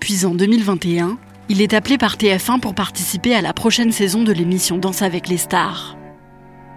Puis 0.00 0.24
en 0.24 0.34
2021, 0.34 1.18
il 1.50 1.60
est 1.60 1.74
appelé 1.74 1.98
par 1.98 2.16
TF1 2.16 2.60
pour 2.60 2.74
participer 2.74 3.34
à 3.34 3.42
la 3.42 3.52
prochaine 3.52 3.92
saison 3.92 4.24
de 4.24 4.32
l'émission 4.32 4.78
Danse 4.78 5.02
avec 5.02 5.28
les 5.28 5.36
stars. 5.36 5.96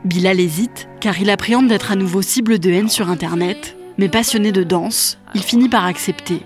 Bilal 0.04 0.40
hésite, 0.40 0.88
car 1.00 1.20
il 1.20 1.30
appréhende 1.30 1.68
d'être 1.68 1.92
à 1.92 1.96
nouveau 1.96 2.22
cible 2.22 2.60
de 2.60 2.70
haine 2.70 2.90
sur 2.90 3.10
Internet, 3.10 3.78
mais 3.98 4.10
passionné 4.10 4.52
de 4.52 4.64
danse, 4.64 5.18
il 5.36 5.42
finit 5.42 5.70
par 5.70 5.86
accepter. 5.86 6.42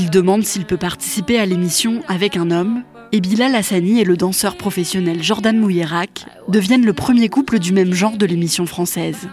Il 0.00 0.10
demande 0.10 0.44
s'il 0.44 0.64
peut 0.64 0.76
participer 0.76 1.40
à 1.40 1.44
l'émission 1.44 2.02
avec 2.06 2.36
un 2.36 2.52
homme, 2.52 2.84
et 3.10 3.20
Bilal 3.20 3.56
Hassani 3.56 3.98
et 3.98 4.04
le 4.04 4.16
danseur 4.16 4.56
professionnel 4.56 5.24
Jordan 5.24 5.58
Mouyerak 5.58 6.24
deviennent 6.46 6.84
le 6.84 6.92
premier 6.92 7.28
couple 7.28 7.58
du 7.58 7.72
même 7.72 7.92
genre 7.92 8.16
de 8.16 8.24
l'émission 8.24 8.64
française. 8.64 9.28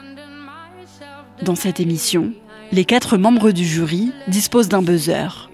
Dans 1.44 1.54
cette 1.54 1.80
émission, 1.80 2.34
les 2.72 2.84
quatre 2.84 3.16
membres 3.16 3.52
du 3.52 3.64
jury 3.64 4.12
disposent 4.28 4.68
d'un 4.68 4.82
buzzer, 4.82 5.52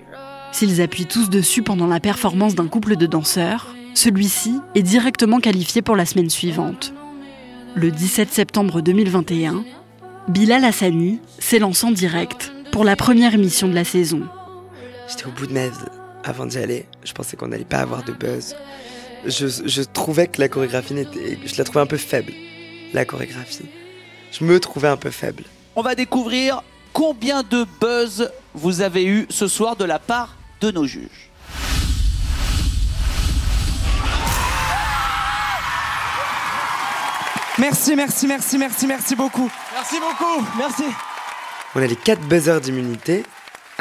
S'ils 0.54 0.82
appuient 0.82 1.08
tous 1.08 1.30
dessus 1.30 1.62
pendant 1.62 1.88
la 1.88 2.00
performance 2.00 2.56
d'un 2.56 2.68
couple 2.68 2.96
de 2.96 3.06
danseurs, 3.06 3.76
celui-ci 3.94 4.54
est 4.76 4.82
directement 4.82 5.42
qualifié 5.42 5.82
pour 5.82 5.98
la 5.98 6.06
semaine 6.06 6.30
suivante. 6.30 6.94
Le 7.76 7.92
17 7.92 8.32
septembre 8.32 8.80
2021, 8.80 9.66
Bilal 10.30 10.64
Hassani 10.64 11.20
s'élance 11.38 11.84
en 11.84 11.92
direct 11.92 12.54
pour 12.72 12.86
la 12.86 12.96
première 12.96 13.34
émission 13.34 13.68
de 13.68 13.76
la 13.76 13.84
saison. 13.84 14.22
J'étais 15.12 15.26
au 15.26 15.32
bout 15.32 15.46
de 15.46 15.52
ma 15.52 15.68
vie 15.68 15.78
avant 16.24 16.46
d'y 16.46 16.58
aller. 16.58 16.86
Je 17.04 17.12
pensais 17.12 17.36
qu'on 17.36 17.50
n'allait 17.50 17.66
pas 17.66 17.80
avoir 17.80 18.02
de 18.04 18.14
buzz. 18.14 18.56
Je, 19.26 19.82
trouvais 19.82 20.28
que 20.28 20.40
la 20.40 20.48
chorégraphie 20.48 20.94
n'était. 20.94 21.38
Je 21.46 21.58
la 21.58 21.66
trouvais 21.66 21.82
un 21.82 21.86
peu 21.86 21.98
faible, 21.98 22.32
la 22.94 23.04
chorégraphie. 23.04 23.66
Je 24.32 24.46
me 24.46 24.58
trouvais 24.62 24.88
un 24.88 24.96
peu 24.96 25.12
faible. 25.12 25.44
On 25.76 25.82
va 25.82 25.96
découvrir 25.96 26.64
combien 26.94 27.44
de 27.44 27.66
buzz 27.82 28.32
vous 28.54 28.80
avez 28.80 29.04
eu 29.04 29.28
ce 29.30 29.50
soir 29.50 29.76
de 29.76 29.84
la 29.84 30.00
part 30.00 30.38
de 30.62 30.72
nos 30.72 30.86
juges. 30.86 31.30
Merci, 37.60 37.98
merci, 37.98 38.28
merci, 38.28 38.58
merci, 38.58 38.88
merci 38.88 39.16
beaucoup. 39.18 39.52
Merci 39.74 39.96
beaucoup, 40.00 40.48
merci. 40.58 40.86
On 41.76 41.82
a 41.82 41.88
les 41.88 41.98
quatre 41.98 42.22
buzzers 42.22 42.62
d'immunité, 42.62 43.24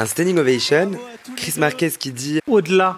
un 0.01 0.07
standing 0.07 0.39
ovation, 0.39 0.93
Chris 1.37 1.55
Marquez 1.59 1.91
qui 1.91 2.11
dit 2.11 2.41
Au-delà 2.47 2.97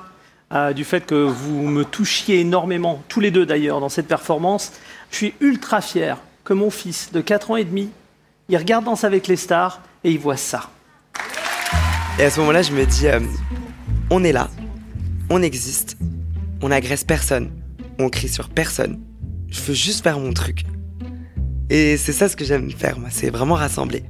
euh, 0.52 0.72
du 0.72 0.84
fait 0.84 1.04
que 1.04 1.16
vous 1.16 1.62
me 1.62 1.84
touchiez 1.84 2.38
énormément, 2.38 3.02
tous 3.08 3.18
les 3.18 3.32
deux 3.32 3.44
d'ailleurs, 3.44 3.80
dans 3.80 3.88
cette 3.88 4.06
performance, 4.06 4.72
je 5.10 5.16
suis 5.16 5.34
ultra 5.40 5.80
fier 5.80 6.18
que 6.44 6.52
mon 6.52 6.70
fils 6.70 7.10
de 7.12 7.20
4 7.20 7.50
ans 7.50 7.56
et 7.56 7.64
demi, 7.64 7.90
il 8.48 8.56
regarde 8.56 8.84
Danse 8.84 9.02
avec 9.02 9.26
les 9.26 9.34
stars 9.34 9.80
et 10.04 10.12
il 10.12 10.20
voit 10.20 10.36
ça. 10.36 10.70
Et 12.20 12.24
à 12.24 12.30
ce 12.30 12.38
moment-là, 12.38 12.62
je 12.62 12.72
me 12.72 12.86
dis, 12.86 13.08
euh, 13.08 13.18
on 14.10 14.22
est 14.22 14.32
là, 14.32 14.48
on 15.28 15.42
existe, 15.42 15.96
on 16.62 16.68
n'agresse 16.68 17.02
personne, 17.02 17.50
on 17.98 18.10
crie 18.10 18.28
sur 18.28 18.48
personne. 18.48 19.00
Je 19.48 19.60
veux 19.62 19.74
juste 19.74 20.04
faire 20.04 20.20
mon 20.20 20.32
truc. 20.32 20.64
Et 21.68 21.96
c'est 21.96 22.12
ça 22.12 22.28
ce 22.28 22.36
que 22.36 22.44
j'aime 22.44 22.70
faire, 22.70 23.00
moi, 23.00 23.08
c'est 23.10 23.30
vraiment 23.30 23.54
rassembler. 23.54 24.04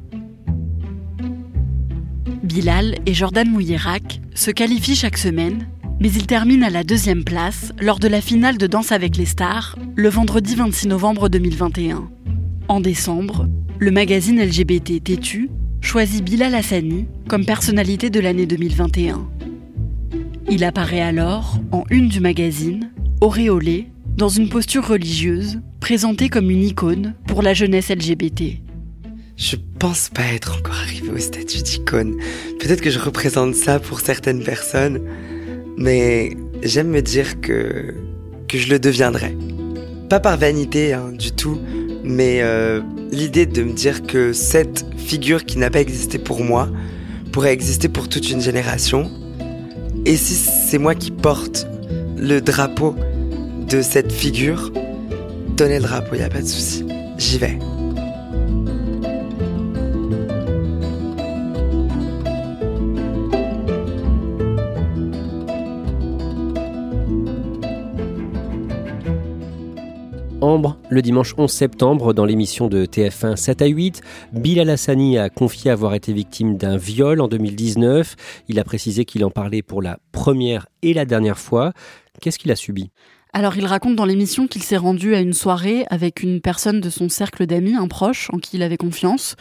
Bilal 2.43 2.97
et 3.07 3.15
Jordan 3.15 3.49
Mouillerac 3.49 4.21
se 4.35 4.51
qualifient 4.51 4.97
chaque 4.97 5.17
semaine, 5.17 5.69
mais 6.01 6.11
ils 6.11 6.27
terminent 6.27 6.67
à 6.67 6.71
la 6.71 6.83
deuxième 6.83 7.23
place 7.23 7.73
lors 7.81 8.01
de 8.01 8.09
la 8.09 8.21
finale 8.21 8.59
de 8.59 8.67
Danse 8.67 8.91
avec 8.91 9.17
les 9.17 9.27
stars, 9.27 9.77
le 9.95 10.09
vendredi 10.09 10.57
26 10.57 10.89
novembre 10.89 11.29
2021. 11.29 12.09
En 12.67 12.81
décembre, 12.81 13.47
le 13.79 13.91
magazine 13.93 14.43
LGBT 14.43 15.03
Tétu 15.03 15.51
choisit 15.81 16.25
Bilal 16.25 16.55
Hassani 16.57 17.07
comme 17.29 17.47
personnalité 17.47 18.11
de 18.11 18.19
l'année 18.19 18.47
2021. 18.47 19.29
Il 20.51 20.65
apparaît 20.65 21.01
alors 21.01 21.59
en 21.71 21.85
une 21.91 22.09
du 22.09 22.19
magazine, 22.19 22.91
auréolé, 23.21 23.89
dans 24.17 24.29
une 24.29 24.49
posture 24.49 24.89
religieuse, 24.89 25.61
présentée 25.79 26.29
comme 26.29 26.51
une 26.51 26.65
icône 26.65 27.15
pour 27.27 27.43
la 27.43 27.55
jeunesse 27.55 27.91
LGBT. 27.91 28.61
Je 29.43 29.57
pense 29.81 30.09
pas 30.09 30.23
être 30.33 30.57
encore 30.57 30.77
arrivé 30.77 31.11
au 31.11 31.19
statut 31.19 31.63
d'icône. 31.63 32.17
Peut-être 32.61 32.81
que 32.81 32.91
je 32.91 33.01
représente 33.01 33.57
ça 33.57 33.81
pour 33.81 33.99
certaines 33.99 34.45
personnes, 34.45 35.01
mais 35.77 36.37
j'aime 36.63 36.87
me 36.87 37.03
dire 37.03 37.41
que, 37.41 37.93
je 38.55 38.69
le 38.69 38.79
deviendrai. 38.79 39.37
Pas 40.09 40.21
par 40.21 40.37
vanité 40.37 40.93
hein, 40.93 41.11
du 41.11 41.33
tout, 41.33 41.59
mais 42.05 42.39
euh, 42.43 42.83
l'idée 43.11 43.47
de 43.47 43.65
me 43.65 43.73
dire 43.73 44.05
que 44.05 44.33
cette 44.33 44.87
figure 44.97 45.45
qui 45.45 45.59
n'a 45.59 45.71
pas 45.71 45.81
existé 45.81 46.19
pour 46.21 46.45
moi 46.45 46.69
pourrait 47.33 47.53
exister 47.53 47.89
pour 47.89 48.09
toute 48.09 48.31
une 48.31 48.41
génération. 48.41 49.11
Et 50.07 50.17
si 50.17 50.35
c'est 50.35 50.79
moi 50.79 50.95
qui 50.95 51.11
porte 51.11 51.67
le 52.17 52.41
drapeau 52.41 52.95
de 53.69 53.83
cette 53.83 54.13
figure, 54.13 54.71
donnez 55.57 55.79
le 55.79 55.83
drapeau, 55.83 56.15
y 56.15 56.23
a 56.23 56.29
pas 56.29 56.43
de 56.43 56.47
souci. 56.47 56.85
J'y 57.19 57.39
vais. 57.39 57.59
Le 70.93 71.01
dimanche 71.01 71.35
11 71.39 71.51
septembre, 71.51 72.13
dans 72.13 72.27
l'émission 72.27 72.69
de 72.69 72.85
TF1 72.85 73.37
7 73.37 73.63
à 73.63 73.67
8, 73.67 74.03
Bilal 74.35 74.69
Hassani 74.69 75.17
a 75.17 75.31
confié 75.31 75.71
avoir 75.71 75.95
été 75.95 76.13
victime 76.13 76.59
d'un 76.59 76.77
viol 76.77 77.23
en 77.23 77.29
2019. 77.29 78.15
Il 78.49 78.59
a 78.59 78.65
précisé 78.65 79.07
qu'il 79.07 79.25
en 79.25 79.31
parlait 79.31 79.63
pour 79.63 79.81
la 79.81 79.99
première 80.13 80.67
et 80.83 80.93
la 80.93 81.07
dernière 81.07 81.39
fois. 81.39 81.73
Qu'est-ce 82.21 82.39
qu'il 82.39 82.51
a 82.51 82.57
subi? 82.57 82.91
Alors 83.33 83.57
il 83.57 83.65
raconte 83.65 83.97
dans 83.97 84.05
l'émission 84.05 84.47
qu'il 84.47 84.63
s'est 84.63 84.77
rendu 84.77 85.15
à 85.15 85.21
une 85.21 85.33
soirée 85.33 85.87
avec 85.89 86.23
une 86.23 86.43
personne 86.43 86.83
de 86.83 86.91
son 86.91 87.09
cercle 87.09 87.47
d'amis, 87.47 87.75
un 87.75 87.89
proche 87.89 88.29
en 88.31 88.37
qui 88.37 88.59
il 88.59 88.63
avait 88.63 88.77
confiance. 88.77 89.37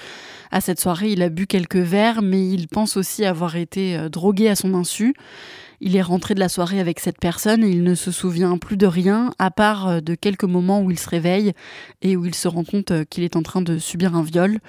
À 0.52 0.62
cette 0.62 0.80
soirée, 0.80 1.12
il 1.12 1.22
a 1.22 1.28
bu 1.28 1.48
quelques 1.48 1.76
verres, 1.76 2.22
mais 2.22 2.48
il 2.48 2.70
pense 2.70 2.96
aussi 2.96 3.26
avoir 3.26 3.58
été 3.58 3.98
euh, 3.98 4.08
drogué 4.08 4.48
à 4.48 4.56
son 4.56 4.74
insu. 4.74 5.14
Il 5.84 5.96
est 5.96 6.02
rentré 6.04 6.36
de 6.36 6.40
la 6.40 6.48
soirée 6.48 6.80
avec 6.80 7.00
cette 7.00 7.18
personne 7.18 7.64
et 7.64 7.70
il 7.70 7.82
ne 7.82 7.96
se 7.96 8.12
souvient 8.12 8.60
plus 8.60 8.78
de 8.78 8.86
rien, 8.86 9.34
à 9.40 9.50
part 9.50 9.88
euh, 9.88 10.00
de 10.00 10.14
quelques 10.14 10.44
moments 10.44 10.84
où 10.84 10.92
il 10.92 11.00
se 11.00 11.10
réveille 11.10 11.54
et 12.04 12.16
où 12.16 12.24
il 12.24 12.36
se 12.36 12.48
rend 12.48 12.64
compte 12.64 12.92
euh, 12.92 13.04
qu'il 13.04 13.24
est 13.24 13.36
en 13.36 13.42
train 13.42 13.64
de 13.64 13.80
subir 13.80 14.16
un 14.16 14.22
viol. 14.22 14.60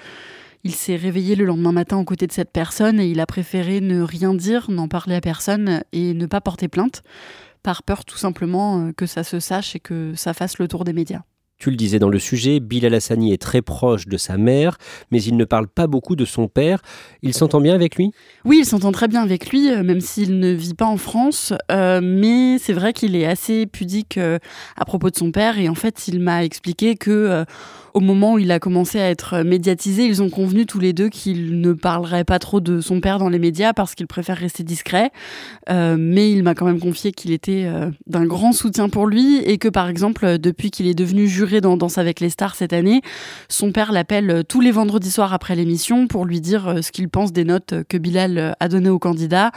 Il 0.65 0.75
s'est 0.75 0.97
réveillé 0.97 1.37
le 1.37 1.45
lendemain 1.45 1.73
matin 1.73 1.99
aux 1.99 2.05
côtés 2.05 2.27
de 2.27 2.33
cette 2.33 2.51
personne 2.51 2.99
et 2.99 3.09
il 3.09 3.21
a 3.21 3.27
préféré 3.27 3.83
ne 3.83 4.01
rien 4.01 4.33
dire, 4.33 4.71
n'en 4.71 4.89
parler 4.89 5.15
à 5.15 5.21
personne 5.21 5.83
et 5.93 6.15
ne 6.15 6.25
pas 6.25 6.41
porter 6.41 6.69
plainte 6.69 7.03
par 7.63 7.83
peur 7.83 8.07
tout 8.07 8.17
simplement 8.17 8.87
euh, 8.87 8.93
que 8.93 9.05
ça 9.05 9.23
se 9.23 9.39
sache 9.39 9.77
et 9.77 9.81
que 9.81 10.15
ça 10.17 10.33
fasse 10.33 10.59
le 10.59 10.67
tour 10.67 10.85
des 10.85 10.95
médias. 10.95 11.23
Tu 11.63 11.71
le 11.71 11.77
disais 11.77 12.01
dans 12.01 12.09
le 12.09 12.19
sujet, 12.19 12.59
Bilal 12.59 12.93
Hassani 12.93 13.33
est 13.33 13.41
très 13.41 13.63
proche 13.63 14.09
de 14.09 14.17
sa 14.17 14.37
mère, 14.37 14.79
mais 15.13 15.23
il 15.23 15.37
ne 15.37 15.45
parle 15.45 15.69
pas 15.69 15.87
beaucoup 15.87 16.17
de 16.17 16.25
son 16.25 16.49
père. 16.49 16.83
Il 17.23 17.35
s'entend 17.35 17.61
bien 17.61 17.73
avec 17.73 17.95
lui? 17.95 18.11
Oui, 18.45 18.59
il 18.63 18.65
s'entend 18.65 18.91
très 18.91 19.07
bien 19.07 19.23
avec 19.23 19.49
lui, 19.49 19.71
euh, 19.71 19.85
même 19.85 20.01
s'il 20.01 20.41
ne 20.41 20.51
vit 20.51 20.75
pas 20.75 20.87
en 20.87 20.97
France. 20.97 21.53
Euh, 21.71 22.01
mais 22.03 22.59
c'est 22.59 22.73
vrai 22.73 22.93
qu'il 22.93 23.15
est 23.15 23.27
assez 23.27 23.67
pudique 23.67 24.19
à 24.19 24.85
propos 24.85 25.11
de 25.11 25.17
son 25.17 25.31
père. 25.31 25.57
Et 25.61 25.69
en 25.69 25.77
fait, 25.77 26.09
il 26.09 26.19
m'a 26.19 26.43
expliqué 26.43 26.97
que 26.97 27.45
au 27.95 28.01
moment 28.01 28.35
où 28.35 28.39
il 28.39 28.51
a 28.51 28.59
commencé 28.59 29.01
à 29.01 29.11
être 29.11 29.43
médiatisé, 29.43 30.05
ils 30.05 30.23
ont 30.23 30.31
convenu 30.31 30.67
tous 30.67 30.79
les 30.79 30.93
deux 30.93 31.09
qu'il 31.09 31.61
ne 31.61 31.73
parlerait 31.73 32.25
pas 32.25 32.39
trop 32.39 32.61
de 32.61 32.81
son 32.81 33.01
père 33.01 33.19
dans 33.19 33.29
les 33.29 33.39
médias 33.39 33.73
parce 33.73 33.95
qu'il 33.95 34.07
préfère 34.07 34.37
rester 34.37 34.63
discret. 34.63 35.11
Euh, 35.71 35.97
mais 35.99 36.31
il 36.31 36.43
m'a 36.43 36.55
quand 36.55 36.67
même 36.67 36.81
confié 36.81 37.13
qu'il 37.13 37.33
était 37.33 37.65
euh, 37.67 37.91
d'un 38.07 38.27
grand 38.27 38.53
soutien 38.53 38.89
pour 38.89 39.07
lui 39.07 39.39
et 39.39 39.59
que 39.59 39.69
par 39.69 39.89
exemple, 39.89 40.39
depuis 40.39 40.71
qu'il 40.71 40.87
est 40.87 40.95
devenu 40.95 41.29
juré 41.29 41.61
dans 41.61 41.77
Danse 41.77 41.99
avec 41.99 42.21
les 42.21 42.31
stars 42.31 42.55
cette 42.55 42.73
année, 42.73 43.03
son 43.49 43.73
père 43.73 43.93
l'appelle 43.93 44.45
tous 44.49 44.61
les 44.61 44.71
vendredis 44.71 45.11
soirs 45.11 45.33
après 45.33 45.55
l'émission 45.55 46.07
pour 46.07 46.25
lui 46.25 46.41
dire 46.41 46.69
euh, 46.69 46.83
ce 46.83 46.93
qu'il 46.93 47.09
pense 47.09 47.33
des 47.33 47.45
notes 47.45 47.75
que 47.89 47.99
Bilal 47.99 48.57
a 48.59 48.69
données 48.69 48.89
au 48.89 48.99
candidat 48.99 49.53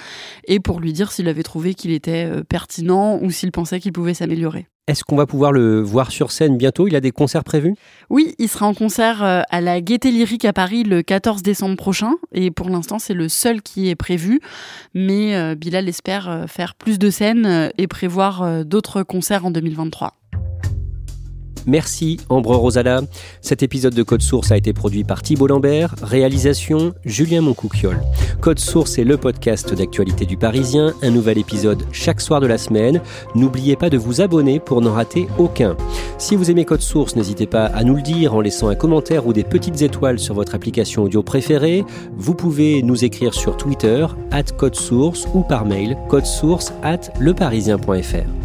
et 0.47 0.59
pour 0.59 0.79
lui 0.79 0.93
dire 0.93 1.11
s'il 1.11 1.27
avait 1.27 1.43
trouvé 1.43 1.73
qu'il 1.73 1.91
était 1.91 2.29
pertinent 2.47 3.19
ou 3.21 3.31
s'il 3.31 3.51
pensait 3.51 3.79
qu'il 3.79 3.93
pouvait 3.93 4.13
s'améliorer. 4.13 4.67
Est-ce 4.87 5.03
qu'on 5.03 5.15
va 5.15 5.25
pouvoir 5.25 5.51
le 5.51 5.81
voir 5.81 6.11
sur 6.11 6.31
scène 6.31 6.57
bientôt? 6.57 6.87
Il 6.87 6.95
a 6.95 7.01
des 7.01 7.11
concerts 7.11 7.43
prévus? 7.43 7.73
Oui, 8.11 8.35
il 8.37 8.47
sera 8.47 8.67
en 8.67 8.75
concert 8.75 9.23
euh, 9.23 9.41
à 9.49 9.59
la 9.59 9.81
Gaieté 9.81 10.11
Lyrique 10.11 10.45
à 10.45 10.53
Paris 10.53 10.83
le 10.83 11.01
14 11.01 11.41
décembre 11.41 11.75
prochain. 11.75 12.11
Et 12.33 12.51
pour 12.51 12.69
l'instant, 12.69 12.99
c'est 12.99 13.15
le 13.15 13.27
seul 13.27 13.63
qui 13.63 13.89
est 13.89 13.95
prévu. 13.95 14.41
Mais 14.93 15.35
euh, 15.35 15.55
Bilal 15.55 15.89
espère 15.89 16.29
euh, 16.29 16.45
faire 16.45 16.75
plus 16.75 16.99
de 16.99 17.09
scènes 17.09 17.71
et 17.79 17.87
prévoir 17.87 18.63
d'autres 18.63 19.01
concerts 19.01 19.47
en 19.47 19.49
2023. 19.49 20.13
Merci 21.65 22.17
Ambre 22.29 22.55
Rosala. 22.55 23.01
Cet 23.41 23.63
épisode 23.63 23.93
de 23.93 24.03
Code 24.03 24.21
Source 24.21 24.51
a 24.51 24.57
été 24.57 24.73
produit 24.73 25.03
par 25.03 25.21
Thibault 25.21 25.47
Lambert, 25.47 25.95
réalisation 26.01 26.93
Julien 27.05 27.41
Moncouquiole. 27.41 28.01
Code 28.41 28.59
Source 28.59 28.97
est 28.97 29.03
le 29.03 29.17
podcast 29.17 29.73
d'actualité 29.73 30.25
du 30.25 30.37
Parisien, 30.37 30.93
un 31.01 31.09
nouvel 31.09 31.37
épisode 31.37 31.83
chaque 31.91 32.21
soir 32.21 32.41
de 32.41 32.47
la 32.47 32.57
semaine. 32.57 33.01
N'oubliez 33.33 33.75
pas 33.75 33.89
de 33.89 33.97
vous 33.97 34.21
abonner 34.21 34.59
pour 34.59 34.81
n'en 34.81 34.93
rater 34.93 35.27
aucun. 35.37 35.75
Si 36.17 36.35
vous 36.35 36.51
aimez 36.51 36.65
Code 36.65 36.81
Source, 36.81 37.15
n'hésitez 37.15 37.47
pas 37.47 37.65
à 37.65 37.83
nous 37.83 37.95
le 37.95 38.01
dire 38.01 38.35
en 38.35 38.41
laissant 38.41 38.69
un 38.69 38.75
commentaire 38.75 39.25
ou 39.27 39.33
des 39.33 39.43
petites 39.43 39.81
étoiles 39.81 40.19
sur 40.19 40.35
votre 40.35 40.55
application 40.55 41.03
audio 41.03 41.23
préférée. 41.23 41.83
Vous 42.15 42.35
pouvez 42.35 42.83
nous 42.83 43.03
écrire 43.03 43.33
sur 43.33 43.57
Twitter, 43.57 44.05
at 44.31 44.43
Code 44.57 44.75
Source 44.75 45.27
ou 45.33 45.41
par 45.41 45.65
mail, 45.65 45.97
codesource 46.09 46.73
at 46.83 47.11
leparisien.fr. 47.19 48.44